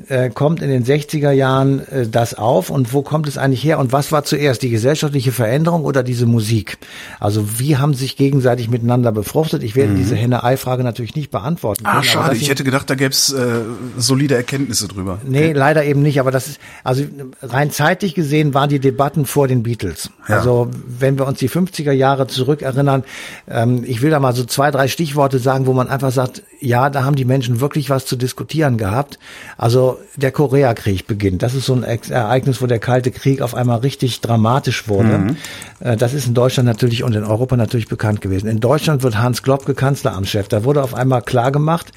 äh, 0.08 0.30
kommt 0.30 0.62
in 0.62 0.70
den 0.70 0.84
60er 0.84 1.32
Jahren 1.32 1.86
äh, 1.88 2.08
das 2.08 2.34
auf 2.34 2.70
und 2.70 2.94
wo 2.94 3.02
kommt 3.02 3.28
es 3.28 3.36
eigentlich 3.36 3.62
her 3.62 3.78
und 3.78 3.92
was 3.92 4.10
war 4.10 4.24
zuerst, 4.24 4.62
die 4.62 4.70
gesellschaftliche 4.70 5.32
Veränderung 5.32 5.84
oder 5.84 6.02
diese 6.02 6.24
Musik? 6.24 6.78
Also 7.20 7.58
wie 7.58 7.76
haben 7.76 7.92
sich 7.92 8.16
gegenseitig 8.16 8.70
miteinander 8.70 9.12
befruchtet? 9.12 9.62
Ich 9.62 9.76
werde 9.76 9.92
mhm. 9.92 9.96
diese 9.96 10.16
Henne-Ei-Frage 10.16 10.82
natürlich 10.82 11.14
nicht 11.14 11.30
beantworten. 11.30 11.84
Ah, 11.86 12.02
schade, 12.02 12.36
ich 12.36 12.48
hätte 12.48 12.64
gedacht, 12.64 12.88
da 12.88 12.94
gäbe 12.94 13.10
es 13.10 13.32
äh, 13.32 13.60
solide 13.98 14.34
Erkenntnisse 14.34 14.88
drüber. 14.88 15.18
Nee, 15.24 15.50
okay. 15.50 15.52
leider 15.52 15.84
eben 15.84 16.02
nicht, 16.02 16.20
aber 16.20 16.30
das 16.30 16.48
ist, 16.48 16.60
also 16.84 17.04
rein 17.42 17.70
zeitlich 17.70 18.14
gesehen 18.14 18.54
waren 18.54 18.70
die 18.70 18.80
Debatten 18.80 19.26
vor 19.26 19.46
den 19.46 19.62
Beatles. 19.62 20.10
Ja. 20.26 20.38
Also 20.38 20.70
wenn 20.86 21.18
wir 21.18 21.26
uns 21.26 21.38
die 21.38 21.50
50er 21.50 21.92
Jahre 21.92 22.26
zurückerinnern, 22.26 23.04
ähm, 23.46 23.84
ich 23.86 24.00
will 24.00 24.10
da 24.10 24.20
mal 24.20 24.34
so 24.34 24.44
zwei, 24.44 24.70
drei 24.70 24.88
Stichworte 24.88 25.38
sagen, 25.38 25.66
wo 25.66 25.74
man 25.74 25.88
einfach 25.88 26.12
sagt, 26.12 26.42
ja, 26.60 26.88
da 26.90 27.04
haben 27.04 27.16
die 27.16 27.24
Menschen 27.24 27.60
wirklich 27.60 27.90
was 27.90 28.06
zu 28.06 28.16
diskutieren 28.16 28.78
gehabt. 28.78 29.18
Also 29.58 29.81
der 30.16 30.32
Koreakrieg 30.32 31.06
beginnt. 31.06 31.42
Das 31.42 31.54
ist 31.54 31.66
so 31.66 31.74
ein 31.74 31.82
Ereignis, 31.82 32.60
wo 32.60 32.66
der 32.66 32.78
Kalte 32.78 33.10
Krieg 33.10 33.40
auf 33.40 33.54
einmal 33.54 33.78
richtig 33.78 34.20
dramatisch 34.20 34.88
wurde. 34.88 35.18
Mhm. 35.18 35.36
Äh, 35.80 35.96
das 35.96 36.14
ist 36.14 36.26
in 36.26 36.34
Deutschland 36.34 36.66
natürlich 36.66 37.04
und 37.04 37.14
in 37.14 37.24
Europa 37.24 37.56
natürlich 37.56 37.88
bekannt 37.88 38.20
gewesen. 38.20 38.48
In 38.48 38.60
Deutschland 38.60 39.02
wird 39.02 39.18
Hans 39.18 39.42
Globke 39.42 39.74
Kanzleramtschef. 39.74 40.48
Da 40.48 40.64
wurde 40.64 40.82
auf 40.82 40.94
einmal 40.94 41.22
klar 41.22 41.52
gemacht, 41.52 41.92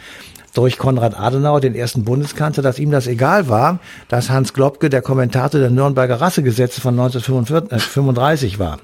durch 0.53 0.77
Konrad 0.77 1.19
Adenauer, 1.19 1.59
den 1.59 1.75
ersten 1.75 2.05
Bundeskanzler, 2.05 2.63
dass 2.63 2.79
ihm 2.79 2.89
das 2.89 3.07
egal 3.07 3.49
war, 3.49 3.79
dass 4.07 4.29
Hans 4.29 4.53
Globke 4.53 4.89
der 4.89 5.01
Kommentator 5.01 5.59
der 5.59 5.69
Nürnberger 5.69 6.21
Rassegesetze 6.21 6.81
von 6.81 6.97
1935 6.97 8.57
war. 8.57 8.79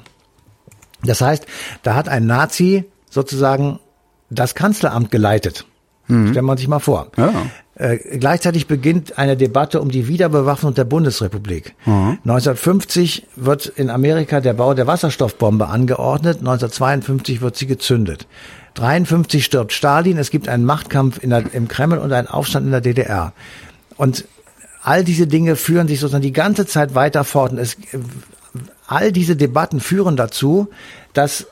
Das 1.03 1.21
heißt, 1.21 1.45
da 1.83 1.95
hat 1.95 2.09
ein 2.09 2.25
Nazi 2.25 2.83
sozusagen 3.09 3.79
das 4.29 4.53
Kanzleramt 4.53 5.11
geleitet. 5.11 5.65
Mhm. 6.07 6.31
Stellt 6.31 6.45
man 6.45 6.57
sich 6.57 6.67
mal 6.67 6.79
vor. 6.79 7.07
Ja. 7.17 7.31
Äh, 7.81 8.19
gleichzeitig 8.19 8.67
beginnt 8.67 9.17
eine 9.17 9.35
Debatte 9.35 9.81
um 9.81 9.89
die 9.89 10.07
Wiederbewaffnung 10.07 10.75
der 10.75 10.83
Bundesrepublik. 10.83 11.73
Mhm. 11.87 12.19
1950 12.25 13.25
wird 13.35 13.65
in 13.65 13.89
Amerika 13.89 14.39
der 14.39 14.53
Bau 14.53 14.75
der 14.75 14.85
Wasserstoffbombe 14.85 15.67
angeordnet, 15.67 16.37
1952 16.41 17.41
wird 17.41 17.55
sie 17.55 17.65
gezündet. 17.65 18.27
53 18.75 19.43
stirbt 19.43 19.73
Stalin, 19.73 20.19
es 20.19 20.29
gibt 20.29 20.47
einen 20.47 20.63
Machtkampf 20.63 21.21
der, 21.21 21.51
im 21.53 21.67
Kreml 21.67 21.97
und 21.97 22.13
einen 22.13 22.27
Aufstand 22.27 22.67
in 22.67 22.71
der 22.71 22.81
DDR. 22.81 23.33
Und 23.97 24.25
all 24.83 25.03
diese 25.03 25.25
Dinge 25.25 25.55
führen 25.55 25.87
sich 25.87 26.01
sozusagen 26.01 26.21
die 26.21 26.33
ganze 26.33 26.67
Zeit 26.67 26.93
weiter 26.93 27.23
fort. 27.23 27.51
Und 27.51 27.57
es, 27.57 27.77
all 28.85 29.11
diese 29.11 29.35
Debatten 29.35 29.79
führen 29.79 30.17
dazu, 30.17 30.67
dass 31.13 31.47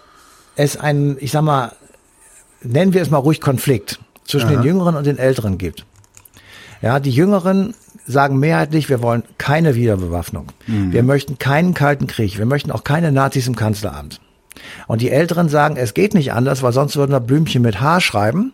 es 0.56 0.78
einen, 0.78 1.18
ich 1.20 1.32
sag 1.32 1.42
mal, 1.42 1.72
nennen 2.62 2.94
wir 2.94 3.02
es 3.02 3.10
mal 3.10 3.18
ruhig 3.18 3.42
Konflikt 3.42 3.98
zwischen 4.26 4.50
Aha. 4.50 4.58
den 4.58 4.64
Jüngeren 4.64 4.96
und 4.96 5.08
den 5.08 5.18
Älteren 5.18 5.58
gibt. 5.58 5.86
Ja, 6.82 7.00
die 7.00 7.12
Jüngeren 7.12 7.74
sagen 8.08 8.40
mehrheitlich, 8.40 8.90
wir 8.90 9.02
wollen 9.02 9.24
keine 9.38 9.76
Wiederbewaffnung. 9.76 10.48
Mhm. 10.68 10.94
Wir 10.94 11.04
möchten 11.04 11.38
keinen 11.38 11.74
Kalten 11.74 12.08
Krieg. 12.08 12.38
Wir 12.38 12.46
möchten 12.46 12.72
auch 12.72 12.84
keine 12.84 13.12
Nazis 13.12 13.48
im 13.48 13.56
Kanzleramt. 13.56 14.20
Und 14.88 15.02
die 15.02 15.12
Älteren 15.12 15.50
sagen, 15.50 15.78
es 15.78 15.94
geht 15.94 16.14
nicht 16.14 16.34
anders, 16.34 16.64
weil 16.64 16.74
sonst 16.74 16.96
würden 16.96 17.12
wir 17.12 17.20
Blümchen 17.20 17.62
mit 17.62 17.80
H 17.80 18.02
schreiben. 18.02 18.54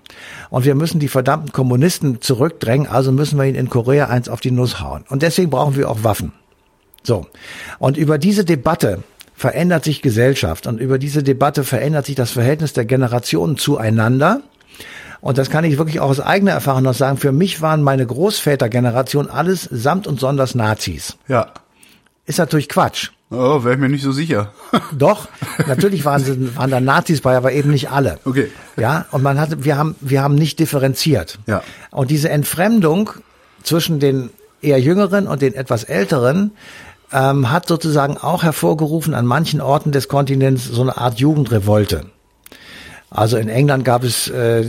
Und 0.50 0.66
wir 0.66 0.76
müssen 0.76 1.00
die 1.00 1.08
verdammten 1.08 1.52
Kommunisten 1.52 2.22
zurückdrängen, 2.22 2.88
also 2.88 3.12
müssen 3.12 3.38
wir 3.38 3.46
ihnen 3.46 3.56
in 3.56 3.70
Korea 3.70 4.08
eins 4.08 4.30
auf 4.30 4.42
die 4.42 4.52
Nuss 4.52 4.80
hauen. 4.82 5.04
Und 5.10 5.22
deswegen 5.22 5.50
brauchen 5.50 5.76
wir 5.76 5.90
auch 5.90 6.04
Waffen. 6.04 6.34
So. 7.04 7.26
Und 7.80 7.98
über 7.98 8.18
diese 8.18 8.46
Debatte 8.46 9.04
verändert 9.36 9.84
sich 9.84 10.02
Gesellschaft 10.02 10.66
und 10.66 10.80
über 10.80 10.98
diese 10.98 11.22
Debatte 11.22 11.64
verändert 11.64 12.06
sich 12.06 12.16
das 12.16 12.32
Verhältnis 12.32 12.74
der 12.74 12.86
Generationen 12.86 13.58
zueinander. 13.58 14.42
Und 15.26 15.40
das 15.40 15.50
kann 15.50 15.64
ich 15.64 15.80
wirklich 15.80 16.00
auch 16.02 16.10
aus 16.10 16.20
eigener 16.20 16.52
Erfahrung 16.52 16.84
noch 16.84 16.94
sagen. 16.94 17.18
Für 17.18 17.32
mich 17.32 17.60
waren 17.60 17.82
meine 17.82 18.06
Großvätergeneration 18.06 19.28
alles 19.28 19.68
samt 19.72 20.06
und 20.06 20.20
sonders 20.20 20.54
Nazis. 20.54 21.18
Ja. 21.28 21.48
Ist 22.28 22.38
natürlich 22.38 22.70
Quatsch. 22.70 23.10
Oh, 23.32 23.64
wäre 23.64 23.74
ich 23.74 23.80
mir 23.80 23.90
nicht 23.90 24.04
so 24.04 24.12
sicher. 24.12 24.54
Doch, 24.96 25.28
natürlich 25.66 26.06
waren, 26.06 26.56
waren 26.56 26.70
da 26.70 26.80
Nazis 26.80 27.22
bei, 27.22 27.36
aber 27.36 27.54
eben 27.54 27.72
nicht 27.72 27.90
alle. 27.90 28.20
Okay. 28.24 28.52
Ja, 28.78 29.08
und 29.10 29.24
man 29.24 29.40
hatte, 29.40 29.66
wir 29.66 29.78
haben, 29.78 29.96
wir 30.00 30.22
haben 30.22 30.36
nicht 30.36 30.60
differenziert. 30.60 31.40
Ja. 31.48 31.64
Und 31.90 32.12
diese 32.12 32.30
Entfremdung 32.30 33.10
zwischen 33.64 34.00
den 34.00 34.30
eher 34.62 34.80
jüngeren 34.80 35.26
und 35.26 35.42
den 35.42 35.56
etwas 35.56 35.86
älteren 35.86 36.52
ähm, 37.12 37.50
hat 37.50 37.68
sozusagen 37.68 38.20
auch 38.20 38.44
hervorgerufen 38.44 39.16
an 39.16 39.26
manchen 39.26 39.60
Orten 39.60 39.92
des 39.92 40.08
Kontinents 40.08 40.66
so 40.66 40.84
eine 40.84 40.98
Art 40.98 41.18
Jugendrevolte. 41.20 42.12
Also 43.16 43.38
in 43.38 43.48
England 43.48 43.86
gab 43.86 44.04
es 44.04 44.28
äh, 44.28 44.66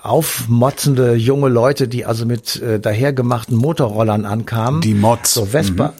aufmotzende 0.00 1.14
junge 1.14 1.48
Leute, 1.48 1.88
die 1.88 2.06
also 2.06 2.24
mit 2.24 2.62
äh, 2.62 2.78
dahergemachten 2.78 3.56
Motorrollern 3.56 4.24
ankamen. 4.24 4.82
Die 4.82 4.94
Mods. 4.94 5.34
So 5.34 5.46
Vespa, 5.46 5.92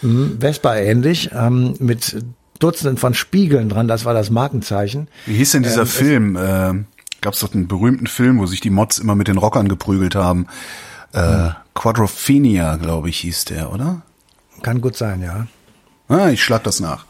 mhm. 0.00 0.38
Vespa 0.38 0.76
ähnlich, 0.76 1.30
ähm, 1.34 1.74
mit 1.80 2.24
Dutzenden 2.60 2.98
von 2.98 3.14
Spiegeln 3.14 3.68
dran, 3.68 3.88
das 3.88 4.04
war 4.04 4.14
das 4.14 4.30
Markenzeichen. 4.30 5.08
Wie 5.26 5.34
hieß 5.34 5.52
denn 5.52 5.64
dieser 5.64 5.80
ähm, 5.80 5.86
Film? 5.88 6.36
Äh, 6.36 6.84
Gab 7.20 7.34
es 7.34 7.40
doch 7.40 7.52
einen 7.52 7.66
berühmten 7.66 8.06
Film, 8.06 8.38
wo 8.38 8.46
sich 8.46 8.60
die 8.60 8.70
Mods 8.70 8.98
immer 8.98 9.16
mit 9.16 9.26
den 9.26 9.38
Rockern 9.38 9.68
geprügelt 9.68 10.14
haben. 10.14 10.46
Äh, 11.12 11.36
mhm. 11.36 11.54
Quadrophenia, 11.74 12.76
glaube 12.76 13.08
ich, 13.08 13.18
hieß 13.18 13.46
der, 13.46 13.72
oder? 13.72 14.02
Kann 14.62 14.80
gut 14.80 14.96
sein, 14.96 15.20
ja. 15.20 15.48
Ah, 16.08 16.30
ich 16.30 16.44
schlag 16.44 16.62
das 16.62 16.78
nach. 16.78 17.06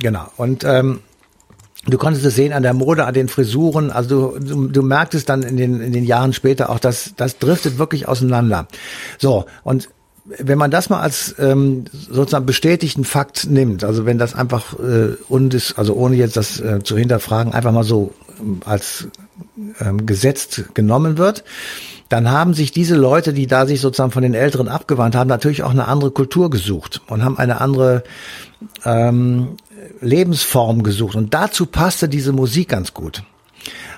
Genau. 0.00 0.26
Und 0.36 0.64
ähm, 0.64 1.00
Du 1.86 1.96
konntest 1.96 2.24
es 2.26 2.34
sehen 2.34 2.52
an 2.52 2.62
der 2.62 2.74
Mode, 2.74 3.06
an 3.06 3.14
den 3.14 3.28
Frisuren. 3.28 3.90
Also 3.90 4.32
du, 4.32 4.38
du, 4.38 4.68
du 4.68 4.82
merktest 4.82 5.28
dann 5.28 5.42
in 5.42 5.56
den, 5.56 5.80
in 5.80 5.92
den 5.92 6.04
Jahren 6.04 6.32
später 6.32 6.68
auch, 6.68 6.78
dass 6.78 7.14
das 7.16 7.38
driftet 7.38 7.78
wirklich 7.78 8.06
auseinander. 8.06 8.66
So, 9.18 9.46
und 9.64 9.88
wenn 10.38 10.58
man 10.58 10.70
das 10.70 10.90
mal 10.90 11.00
als 11.00 11.34
ähm, 11.38 11.86
sozusagen 11.92 12.46
bestätigten 12.46 13.04
Fakt 13.04 13.48
nimmt, 13.48 13.82
also 13.82 14.04
wenn 14.06 14.18
das 14.18 14.34
einfach 14.34 14.78
äh, 14.78 15.16
und 15.28 15.54
ist, 15.54 15.78
also 15.78 15.94
ohne 15.94 16.16
jetzt 16.16 16.36
das 16.36 16.60
äh, 16.60 16.80
zu 16.82 16.96
hinterfragen, 16.96 17.54
einfach 17.54 17.72
mal 17.72 17.84
so 17.84 18.12
ähm, 18.38 18.60
als 18.64 19.08
ähm, 19.80 20.06
gesetzt 20.06 20.64
genommen 20.74 21.18
wird, 21.18 21.44
dann 22.10 22.30
haben 22.30 22.54
sich 22.54 22.72
diese 22.72 22.96
Leute, 22.96 23.32
die 23.32 23.46
da 23.46 23.66
sich 23.66 23.80
sozusagen 23.80 24.10
von 24.10 24.22
den 24.22 24.34
Älteren 24.34 24.68
abgewandt 24.68 25.14
haben, 25.14 25.28
natürlich 25.28 25.62
auch 25.62 25.70
eine 25.70 25.86
andere 25.86 26.10
Kultur 26.10 26.50
gesucht 26.50 27.00
und 27.06 27.24
haben 27.24 27.38
eine 27.38 27.60
andere 27.60 28.02
ähm, 28.84 29.56
Lebensform 30.00 30.82
gesucht 30.82 31.16
und 31.16 31.34
dazu 31.34 31.66
passte 31.66 32.08
diese 32.08 32.32
Musik 32.32 32.68
ganz 32.68 32.94
gut. 32.94 33.22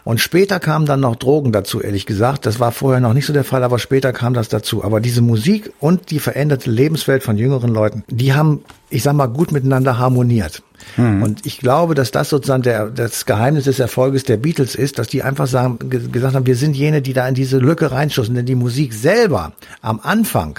Und 0.05 0.21
später 0.21 0.59
kamen 0.59 0.85
dann 0.85 1.01
noch 1.01 1.15
Drogen 1.15 1.53
dazu, 1.53 1.81
ehrlich 1.81 2.07
gesagt. 2.07 2.45
Das 2.45 2.59
war 2.59 2.73
vorher 2.73 3.01
noch 3.01 3.13
nicht 3.13 3.27
so 3.27 3.33
der 3.33 3.45
Fall, 3.45 3.63
aber 3.63 3.79
später 3.79 4.13
kam 4.13 4.35
das 4.35 4.49
dazu. 4.49 4.83
Aber 4.83 5.01
diese 5.01 5.23
Musik 5.23 5.73
und 5.79 6.11
die 6.11 6.19
veränderte 6.19 6.71
Lebenswelt 6.71 7.23
von 7.23 7.39
jüngeren 7.39 7.73
Leuten, 7.73 8.03
die 8.09 8.35
haben, 8.35 8.65
ich 8.91 9.05
sag 9.05 9.15
mal, 9.15 9.29
gut 9.29 9.53
miteinander 9.53 9.99
harmoniert. 9.99 10.63
Mhm. 10.97 11.23
Und 11.23 11.47
ich 11.47 11.59
glaube, 11.59 11.95
dass 11.95 12.11
das 12.11 12.31
sozusagen 12.31 12.65
der, 12.65 12.91
das 12.91 13.27
Geheimnis 13.27 13.65
des 13.65 13.79
Erfolges 13.79 14.25
der 14.25 14.39
Beatles 14.39 14.75
ist, 14.75 14.99
dass 14.99 15.07
die 15.07 15.23
einfach 15.23 15.47
sagen, 15.47 15.79
gesagt 15.89 16.35
haben, 16.35 16.47
wir 16.47 16.57
sind 16.57 16.75
jene, 16.75 17.01
die 17.01 17.13
da 17.13 17.29
in 17.29 17.37
diese 17.37 17.59
Lücke 17.59 17.93
reinstoßen. 17.93 18.35
Denn 18.35 18.47
die 18.47 18.57
Musik 18.57 18.95
selber 18.95 19.53
am 19.83 20.01
Anfang, 20.03 20.59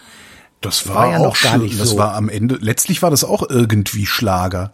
das 0.62 0.88
war, 0.88 0.96
war 0.96 1.12
ja 1.12 1.18
auch 1.18 1.42
gar 1.42 1.58
nicht 1.58 1.77
das 1.82 1.89
so. 1.89 1.98
war 1.98 2.15
am 2.15 2.30
Ende, 2.30 2.58
letztlich 2.62 3.01
war 3.01 3.12
das 3.12 3.25
auch 3.25 3.50
irgendwie 3.50 4.06
Schlager. 4.06 4.72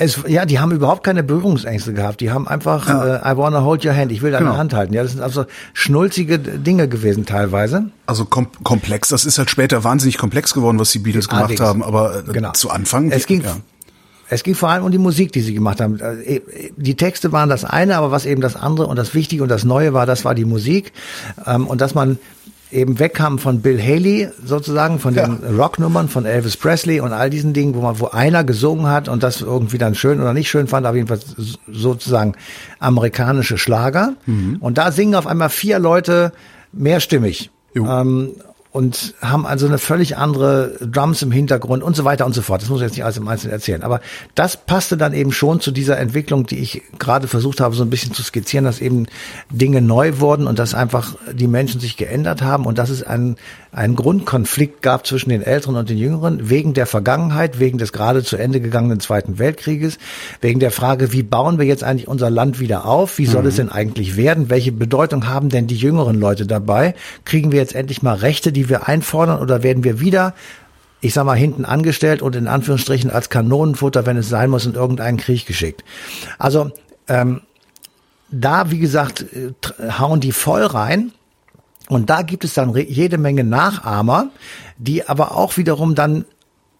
Es, 0.00 0.20
ja, 0.28 0.46
die 0.46 0.60
haben 0.60 0.70
überhaupt 0.70 1.02
keine 1.02 1.24
Berührungsängste 1.24 1.92
gehabt. 1.92 2.20
Die 2.20 2.30
haben 2.30 2.46
einfach, 2.46 2.88
Ja. 2.88 3.16
äh, 3.28 3.32
I 3.32 3.36
wanna 3.36 3.62
hold 3.64 3.84
your 3.84 3.94
hand, 3.94 4.12
ich 4.12 4.22
will 4.22 4.30
deine 4.30 4.46
Genau. 4.46 4.56
Hand 4.56 4.72
halten. 4.72 4.94
Ja, 4.94 5.02
das 5.02 5.12
sind 5.12 5.20
also 5.22 5.44
schnulzige 5.74 6.38
Dinge 6.38 6.88
gewesen 6.88 7.26
teilweise. 7.26 7.86
Also 8.06 8.24
kom 8.24 8.46
komplex, 8.62 9.08
das 9.08 9.24
ist 9.24 9.38
halt 9.38 9.50
später 9.50 9.82
wahnsinnig 9.82 10.16
komplex 10.16 10.54
geworden, 10.54 10.78
was 10.78 10.92
die 10.92 11.00
Beatles 11.00 11.28
gemacht 11.28 11.46
Allerdings. 11.46 11.60
haben, 11.60 11.82
aber 11.82 12.20
äh, 12.20 12.32
Genau. 12.32 12.52
zu 12.52 12.70
Anfang. 12.70 13.10
Es 13.10 13.26
ging, 13.26 13.42
ja. 13.42 13.56
es 14.30 14.44
ging 14.44 14.54
vor 14.54 14.68
allem 14.68 14.84
um 14.84 14.92
die 14.92 14.98
Musik, 14.98 15.32
die 15.32 15.40
sie 15.40 15.52
gemacht 15.52 15.80
haben. 15.80 15.98
Äh, 15.98 16.42
Die 16.76 16.94
Texte 16.94 17.32
waren 17.32 17.48
das 17.48 17.64
eine, 17.64 17.96
aber 17.96 18.12
was 18.12 18.24
eben 18.24 18.40
das 18.40 18.54
andere 18.54 18.86
und 18.86 18.96
das 18.96 19.14
Wichtige 19.14 19.42
und 19.42 19.48
das 19.48 19.64
Neue 19.64 19.94
war, 19.94 20.06
das 20.06 20.24
war 20.24 20.34
die 20.36 20.44
Musik. 20.44 20.92
Ähm, 21.44 21.66
Und 21.66 21.80
dass 21.80 21.94
man 21.96 22.18
eben 22.70 22.98
wegkam 22.98 23.38
von 23.38 23.60
Bill 23.60 23.80
Haley 23.80 24.28
sozusagen, 24.44 24.98
von 24.98 25.14
den 25.14 25.38
Rocknummern 25.58 26.08
von 26.08 26.26
Elvis 26.26 26.56
Presley 26.56 27.00
und 27.00 27.12
all 27.12 27.30
diesen 27.30 27.52
Dingen, 27.52 27.74
wo 27.74 27.80
man, 27.80 27.98
wo 28.00 28.06
einer 28.08 28.44
gesungen 28.44 28.86
hat 28.86 29.08
und 29.08 29.22
das 29.22 29.40
irgendwie 29.40 29.78
dann 29.78 29.94
schön 29.94 30.20
oder 30.20 30.34
nicht 30.34 30.50
schön 30.50 30.66
fand, 30.66 30.86
aber 30.86 30.96
jedenfalls 30.96 31.34
sozusagen 31.66 32.34
amerikanische 32.78 33.58
Schlager. 33.58 34.14
Und 34.60 34.78
da 34.78 34.92
singen 34.92 35.14
auf 35.14 35.26
einmal 35.26 35.48
vier 35.48 35.78
Leute 35.78 36.32
mehrstimmig. 36.72 37.50
Ähm, 38.02 38.32
und 38.70 39.14
haben 39.22 39.46
also 39.46 39.66
eine 39.66 39.78
völlig 39.78 40.18
andere 40.18 40.76
Drums 40.80 41.22
im 41.22 41.32
Hintergrund 41.32 41.82
und 41.82 41.96
so 41.96 42.04
weiter 42.04 42.26
und 42.26 42.34
so 42.34 42.42
fort. 42.42 42.60
Das 42.60 42.68
muss 42.68 42.80
ich 42.80 42.86
jetzt 42.86 42.96
nicht 42.96 43.04
alles 43.04 43.16
im 43.16 43.26
Einzelnen 43.26 43.54
erzählen. 43.54 43.82
Aber 43.82 44.00
das 44.34 44.58
passte 44.58 44.98
dann 44.98 45.14
eben 45.14 45.32
schon 45.32 45.60
zu 45.60 45.70
dieser 45.70 45.98
Entwicklung, 45.98 46.46
die 46.46 46.58
ich 46.58 46.82
gerade 46.98 47.28
versucht 47.28 47.60
habe, 47.60 47.74
so 47.74 47.82
ein 47.82 47.88
bisschen 47.88 48.12
zu 48.12 48.22
skizzieren, 48.22 48.66
dass 48.66 48.80
eben 48.80 49.06
Dinge 49.50 49.80
neu 49.80 50.20
wurden 50.20 50.46
und 50.46 50.58
dass 50.58 50.74
einfach 50.74 51.16
die 51.32 51.46
Menschen 51.46 51.80
sich 51.80 51.96
geändert 51.96 52.42
haben 52.42 52.66
und 52.66 52.76
dass 52.76 52.90
es 52.90 53.02
einen, 53.02 53.36
einen 53.72 53.96
Grundkonflikt 53.96 54.82
gab 54.82 55.06
zwischen 55.06 55.30
den 55.30 55.42
Älteren 55.42 55.76
und 55.76 55.88
den 55.88 55.98
Jüngeren 55.98 56.50
wegen 56.50 56.74
der 56.74 56.86
Vergangenheit, 56.86 57.58
wegen 57.58 57.78
des 57.78 57.92
gerade 57.92 58.22
zu 58.22 58.36
Ende 58.36 58.60
gegangenen 58.60 59.00
Zweiten 59.00 59.38
Weltkrieges, 59.38 59.98
wegen 60.42 60.60
der 60.60 60.72
Frage, 60.72 61.12
wie 61.12 61.22
bauen 61.22 61.58
wir 61.58 61.64
jetzt 61.64 61.84
eigentlich 61.84 62.06
unser 62.06 62.28
Land 62.28 62.60
wieder 62.60 62.84
auf? 62.84 63.16
Wie 63.16 63.26
soll 63.26 63.46
es 63.46 63.56
denn 63.56 63.70
eigentlich 63.70 64.16
werden? 64.16 64.50
Welche 64.50 64.72
Bedeutung 64.72 65.26
haben 65.26 65.48
denn 65.48 65.66
die 65.66 65.76
jüngeren 65.76 66.20
Leute 66.20 66.46
dabei? 66.46 66.94
Kriegen 67.24 67.50
wir 67.50 67.58
jetzt 67.58 67.74
endlich 67.74 68.02
mal 68.02 68.14
Rechte, 68.14 68.52
die 68.52 68.67
wir 68.68 68.88
einfordern 68.88 69.40
oder 69.40 69.62
werden 69.62 69.84
wir 69.84 70.00
wieder 70.00 70.34
ich 71.00 71.14
sag 71.14 71.24
mal, 71.24 71.36
hinten 71.36 71.64
angestellt 71.64 72.22
und 72.22 72.34
in 72.34 72.48
Anführungsstrichen 72.48 73.10
als 73.10 73.30
Kanonenfutter, 73.30 74.06
wenn 74.06 74.16
es 74.16 74.28
sein 74.28 74.50
muss, 74.50 74.66
in 74.66 74.74
irgendeinen 74.74 75.16
Krieg 75.16 75.46
geschickt. 75.46 75.84
Also 76.38 76.72
ähm, 77.06 77.42
da, 78.30 78.70
wie 78.70 78.78
gesagt, 78.78 79.24
äh, 79.32 79.52
hauen 79.98 80.20
die 80.20 80.32
voll 80.32 80.64
rein. 80.64 81.12
Und 81.88 82.10
da 82.10 82.22
gibt 82.22 82.44
es 82.44 82.52
dann 82.52 82.74
jede 82.74 83.16
Menge 83.16 83.44
Nachahmer, 83.44 84.30
die 84.76 85.08
aber 85.08 85.36
auch 85.36 85.56
wiederum 85.56 85.94
dann 85.94 86.26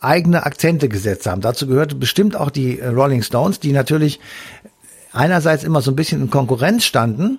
eigene 0.01 0.45
Akzente 0.45 0.89
gesetzt 0.89 1.27
haben. 1.27 1.41
Dazu 1.41 1.67
gehörte 1.67 1.95
bestimmt 1.95 2.37
auch 2.37 2.51
die 2.51 2.79
äh, 2.79 2.89
Rolling 2.89 3.23
Stones, 3.23 3.61
die 3.61 3.73
natürlich 3.73 4.21
einerseits 5.13 5.65
immer 5.65 5.81
so 5.81 5.93
ein 5.93 5.97
bisschen 5.97 6.21
in 6.21 6.31
Konkurrenz 6.31 6.85
standen, 6.85 7.39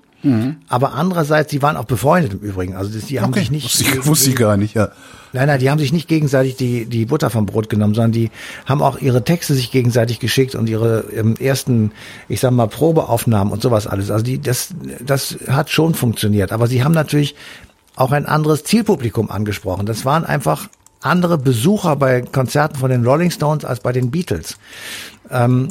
aber 0.68 0.94
andererseits, 0.94 1.50
die 1.50 1.62
waren 1.62 1.78
auch 1.78 1.86
befreundet 1.86 2.34
im 2.34 2.40
Übrigen. 2.40 2.76
Also 2.76 2.98
die 3.00 3.22
haben 3.22 3.30
Okay, 3.30 3.40
sich 3.40 3.52
nicht 3.52 3.64
wusste 3.64 3.84
ich, 3.84 4.06
wusste 4.06 4.30
ich 4.32 4.36
gar 4.36 4.58
nicht, 4.58 4.76
ja. 4.76 4.90
Nein, 5.32 5.48
nein, 5.48 5.60
die 5.60 5.70
haben 5.70 5.80
sich 5.80 5.94
nicht 5.94 6.08
gegenseitig 6.08 6.56
die, 6.56 6.86
die 6.86 7.06
Butter 7.06 7.30
vom 7.30 7.46
Brot 7.46 7.70
genommen, 7.70 7.94
sondern 7.94 8.12
die 8.12 8.32
haben 8.66 8.82
auch 8.82 9.00
ihre 9.00 9.24
Texte 9.24 9.54
sich 9.54 9.72
gegenseitig 9.72 10.20
geschickt 10.20 10.56
und 10.56 10.68
ihre 10.68 11.06
ähm, 11.16 11.36
ersten, 11.40 11.92
ich 12.28 12.40
sag 12.40 12.52
mal, 12.52 12.68
Probeaufnahmen 12.68 13.54
und 13.54 13.62
sowas 13.62 13.88
alles. 13.88 14.12
Also 14.12 14.26
die, 14.26 14.42
das, 14.42 14.70
das 15.00 15.38
hat 15.48 15.70
schon 15.70 15.94
funktioniert. 15.94 16.52
Aber 16.52 16.68
sie 16.68 16.84
haben 16.84 16.94
natürlich 16.94 17.36
auch 17.96 18.12
ein 18.12 18.26
anderes 18.26 18.64
Zielpublikum 18.64 19.30
angesprochen. 19.30 19.86
Das 19.86 20.04
waren 20.04 20.26
einfach 20.26 20.68
andere 21.02 21.38
Besucher 21.38 21.96
bei 21.96 22.22
Konzerten 22.22 22.78
von 22.78 22.90
den 22.90 23.06
Rolling 23.06 23.32
Stones 23.32 23.66
als 23.66 23.80
bei 23.82 23.92
den 23.92 24.12
Beatles. 24.12 24.58
Ähm, 25.30 25.70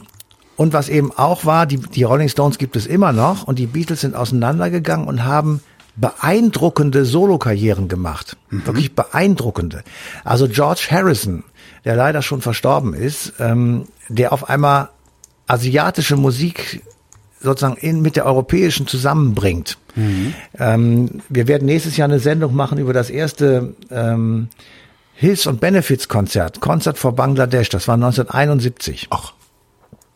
und 0.58 0.72
was 0.72 0.88
eben 0.88 1.12
auch 1.12 1.44
war, 1.44 1.66
die, 1.66 1.78
die 1.78 2.02
Rolling 2.02 2.28
Stones 2.28 2.58
gibt 2.58 2.74
es 2.74 2.84
immer 2.84 3.12
noch 3.12 3.44
und 3.44 3.60
die 3.60 3.68
Beatles 3.68 4.00
sind 4.00 4.16
auseinandergegangen 4.16 5.06
und 5.06 5.24
haben 5.24 5.60
beeindruckende 5.94 7.04
Solokarrieren 7.04 7.86
gemacht. 7.86 8.36
Wirklich 8.66 8.94
beeindruckende. 8.94 9.84
Also 10.24 10.48
George 10.48 10.88
Harrison, 10.90 11.44
der 11.84 11.94
leider 11.94 12.22
schon 12.22 12.40
verstorben 12.40 12.92
ist, 12.92 13.34
ähm, 13.38 13.86
der 14.08 14.32
auf 14.32 14.48
einmal 14.48 14.88
asiatische 15.46 16.16
Musik 16.16 16.82
sozusagen 17.40 17.76
in, 17.76 18.02
mit 18.02 18.16
der 18.16 18.26
europäischen 18.26 18.88
zusammenbringt. 18.88 19.78
Ähm, 20.58 21.22
wir 21.28 21.46
werden 21.46 21.66
nächstes 21.66 21.96
Jahr 21.96 22.08
eine 22.08 22.18
Sendung 22.18 22.52
machen 22.52 22.78
über 22.78 22.92
das 22.92 23.10
erste 23.10 23.74
ähm, 23.92 24.48
Hilfs- 25.14 25.46
und 25.46 25.60
Benefits-Konzert, 25.60 26.60
Concert 26.60 26.98
for 26.98 27.14
Bangladesch, 27.14 27.68
das 27.68 27.86
war 27.86 27.94
1971. 27.94 29.06
Ach, 29.10 29.34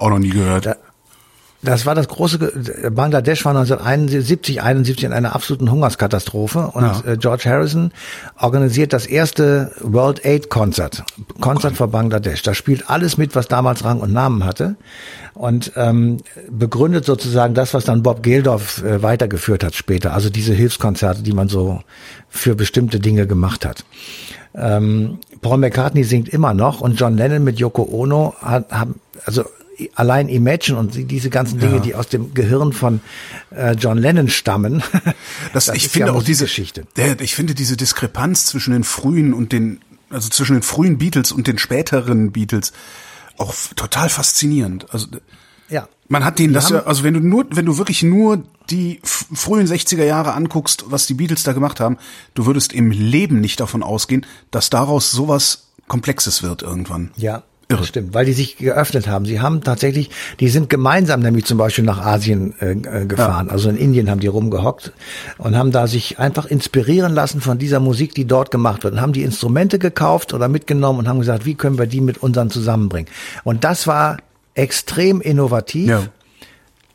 auch 0.02 0.10
noch 0.10 0.18
nie 0.18 0.30
gehört. 0.30 0.66
Da- 0.66 0.76
Das 1.64 1.86
war 1.86 1.94
das 1.94 2.08
große, 2.08 2.38
Ge- 2.40 2.90
Bangladesch 2.90 3.44
war 3.44 3.52
1971, 3.54 4.62
71 4.62 5.04
in 5.04 5.12
einer 5.12 5.32
absoluten 5.36 5.70
Hungerskatastrophe 5.70 6.66
und 6.74 6.82
Ja. 6.82 7.02
äh, 7.12 7.16
George 7.16 7.44
Harrison 7.46 7.92
organisiert 8.36 8.92
das 8.92 9.06
erste 9.06 9.70
World 9.80 10.24
Aid 10.26 10.50
Concert, 10.50 11.04
Concert 11.40 11.76
for 11.76 11.86
Bangladesch. 11.86 12.42
Da 12.42 12.54
spielt 12.54 12.90
alles 12.90 13.16
mit, 13.16 13.36
was 13.36 13.46
damals 13.46 13.84
Rang 13.84 14.00
und 14.00 14.12
Namen 14.12 14.44
hatte 14.44 14.74
und 15.34 15.70
ähm, 15.76 16.16
begründet 16.50 17.04
sozusagen 17.04 17.54
das, 17.54 17.74
was 17.74 17.84
dann 17.84 18.02
Bob 18.02 18.24
Geldof 18.24 18.82
äh, 18.82 19.00
weitergeführt 19.04 19.62
hat 19.62 19.76
später. 19.76 20.14
Also 20.14 20.30
diese 20.30 20.54
Hilfskonzerte, 20.54 21.22
die 21.22 21.32
man 21.32 21.46
so 21.46 21.78
für 22.28 22.56
bestimmte 22.56 22.98
Dinge 22.98 23.28
gemacht 23.28 23.64
hat. 23.64 23.84
Ähm, 24.56 25.18
Paul 25.42 25.58
McCartney 25.58 26.02
singt 26.02 26.28
immer 26.28 26.54
noch 26.54 26.80
und 26.80 26.98
John 26.98 27.16
Lennon 27.16 27.44
mit 27.44 27.60
Yoko 27.60 27.84
Ono 27.88 28.34
hat, 28.42 28.72
haben, 28.72 28.96
also 29.26 29.44
allein 29.94 30.28
Imagine 30.28 30.78
und 30.78 30.94
die- 30.94 31.04
diese 31.04 31.30
ganzen 31.30 31.58
Dinge, 31.58 31.76
Ja. 31.76 31.80
die 31.80 31.94
aus 31.94 32.08
dem 32.08 32.34
Gehirn 32.34 32.72
von 32.72 33.00
äh, 33.50 33.72
John 33.72 33.98
Lennon 33.98 34.28
stammen. 34.28 34.82
Das, 35.52 35.68
ich 35.68 35.84
ist 35.86 35.92
finde 35.92 36.08
ja 36.08 36.12
auch 36.14 36.22
diese, 36.22 36.44
Musikgeschichte. 36.44 36.84
der, 36.96 37.20
ich 37.20 37.34
finde 37.34 37.54
diese 37.54 37.76
Diskrepanz 37.76 38.46
zwischen 38.46 38.72
den 38.72 38.84
frühen 38.84 39.34
und 39.34 39.52
den, 39.52 39.80
also 40.10 40.28
zwischen 40.28 40.54
den 40.56 40.62
frühen 40.62 40.98
Beatles 40.98 41.32
und 41.32 41.46
den 41.46 41.58
späteren 41.58 42.32
Beatles 42.32 42.72
auch 43.38 43.54
total 43.76 44.08
faszinierend. 44.08 44.86
Also 44.92 45.06
Ja. 45.68 45.88
man 46.08 46.24
hat 46.24 46.38
denen 46.38 46.52
das 46.54 46.68
ja, 46.70 46.84
also 46.84 47.02
wenn 47.02 47.14
du 47.14 47.20
nur, 47.20 47.46
wenn 47.50 47.64
du 47.66 47.76
wirklich 47.78 48.02
nur 48.02 48.42
die 48.70 49.00
frühen 49.02 49.66
60er 49.66 50.04
Jahre 50.04 50.34
anguckst, 50.34 50.84
was 50.88 51.06
die 51.06 51.14
Beatles 51.14 51.42
da 51.42 51.52
gemacht 51.52 51.80
haben, 51.80 51.96
du 52.34 52.46
würdest 52.46 52.72
im 52.72 52.90
Leben 52.90 53.40
nicht 53.40 53.58
davon 53.60 53.82
ausgehen, 53.82 54.24
dass 54.50 54.70
daraus 54.70 55.10
sowas 55.10 55.68
Komplexes 55.88 56.42
wird 56.42 56.62
irgendwann. 56.62 57.10
Ja, 57.16 57.42
Irre. 57.72 57.80
das 57.80 57.88
stimmt, 57.88 58.14
weil 58.14 58.24
die 58.24 58.32
sich 58.32 58.56
geöffnet 58.56 59.08
haben. 59.08 59.24
Sie 59.24 59.40
haben 59.40 59.62
tatsächlich, 59.62 60.10
die 60.40 60.48
sind 60.48 60.68
gemeinsam 60.70 61.20
nämlich 61.20 61.44
zum 61.44 61.58
Beispiel 61.58 61.84
nach 61.84 61.98
Asien 61.98 62.54
äh, 62.60 62.72
äh, 62.72 63.06
gefahren. 63.06 63.50
Also 63.50 63.68
in 63.68 63.76
Indien 63.76 64.10
haben 64.10 64.20
die 64.20 64.28
rumgehockt 64.28 64.92
und 65.38 65.56
haben 65.56 65.72
da 65.72 65.86
sich 65.86 66.18
einfach 66.18 66.46
inspirieren 66.46 67.14
lassen 67.14 67.40
von 67.40 67.58
dieser 67.58 67.80
Musik, 67.80 68.14
die 68.14 68.26
dort 68.26 68.50
gemacht 68.50 68.84
wird. 68.84 68.94
Und 68.94 69.00
haben 69.00 69.12
die 69.12 69.22
Instrumente 69.22 69.78
gekauft 69.78 70.32
oder 70.34 70.48
mitgenommen 70.48 71.00
und 71.00 71.08
haben 71.08 71.18
gesagt, 71.18 71.44
wie 71.44 71.54
können 71.54 71.78
wir 71.78 71.86
die 71.86 72.00
mit 72.00 72.18
unseren 72.22 72.50
zusammenbringen. 72.50 73.10
Und 73.44 73.64
das 73.64 73.86
war 73.86 74.18
extrem 74.54 75.20
innovativ. 75.20 75.88
Ja. 75.88 76.02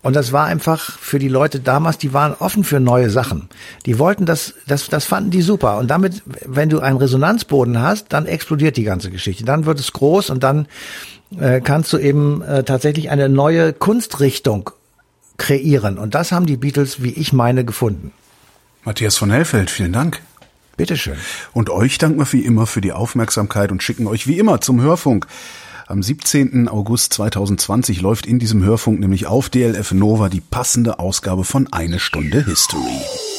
Und 0.03 0.15
das 0.15 0.31
war 0.31 0.45
einfach 0.45 0.97
für 0.99 1.19
die 1.19 1.27
Leute 1.27 1.59
damals, 1.59 1.97
die 1.97 2.13
waren 2.13 2.33
offen 2.33 2.63
für 2.63 2.79
neue 2.79 3.09
Sachen. 3.09 3.49
Die 3.85 3.99
wollten 3.99 4.25
das, 4.25 4.53
das, 4.67 4.87
das 4.87 5.05
fanden 5.05 5.31
die 5.31 5.41
super. 5.41 5.77
Und 5.77 5.87
damit, 5.87 6.21
wenn 6.45 6.69
du 6.69 6.79
einen 6.79 6.97
Resonanzboden 6.97 7.81
hast, 7.81 8.13
dann 8.13 8.25
explodiert 8.25 8.77
die 8.77 8.83
ganze 8.83 9.09
Geschichte. 9.09 9.43
Dann 9.43 9.65
wird 9.65 9.79
es 9.79 9.91
groß 9.93 10.29
und 10.29 10.43
dann 10.43 10.67
äh, 11.39 11.61
kannst 11.61 11.91
du 11.93 11.97
eben 11.97 12.41
äh, 12.41 12.63
tatsächlich 12.63 13.09
eine 13.09 13.27
neue 13.27 13.73
Kunstrichtung 13.73 14.69
kreieren. 15.37 15.97
Und 15.97 16.15
das 16.15 16.31
haben 16.31 16.45
die 16.45 16.57
Beatles, 16.57 17.01
wie 17.03 17.11
ich 17.11 17.33
meine, 17.33 17.65
gefunden. 17.65 18.11
Matthias 18.85 19.17
von 19.17 19.31
Hellfeld, 19.31 19.69
vielen 19.69 19.93
Dank. 19.93 20.21
Bitteschön. 20.77 21.17
Und 21.53 21.69
euch 21.71 21.97
danken 21.97 22.19
wir 22.19 22.31
wie 22.31 22.45
immer 22.45 22.67
für 22.67 22.81
die 22.81 22.91
Aufmerksamkeit 22.91 23.71
und 23.71 23.81
schicken 23.81 24.07
euch 24.07 24.27
wie 24.27 24.37
immer 24.37 24.61
zum 24.61 24.79
Hörfunk. 24.79 25.25
Am 25.89 26.03
17. 26.03 26.67
August 26.67 27.13
2020 27.13 28.01
läuft 28.01 28.25
in 28.25 28.39
diesem 28.39 28.61
Hörfunk 28.61 28.99
nämlich 28.99 29.25
auf 29.25 29.49
DLF 29.49 29.93
Nova 29.93 30.27
die 30.27 30.41
passende 30.41 30.99
Ausgabe 30.99 31.45
von 31.45 31.71
Eine 31.71 31.99
Stunde 31.99 32.43
History. 32.43 33.36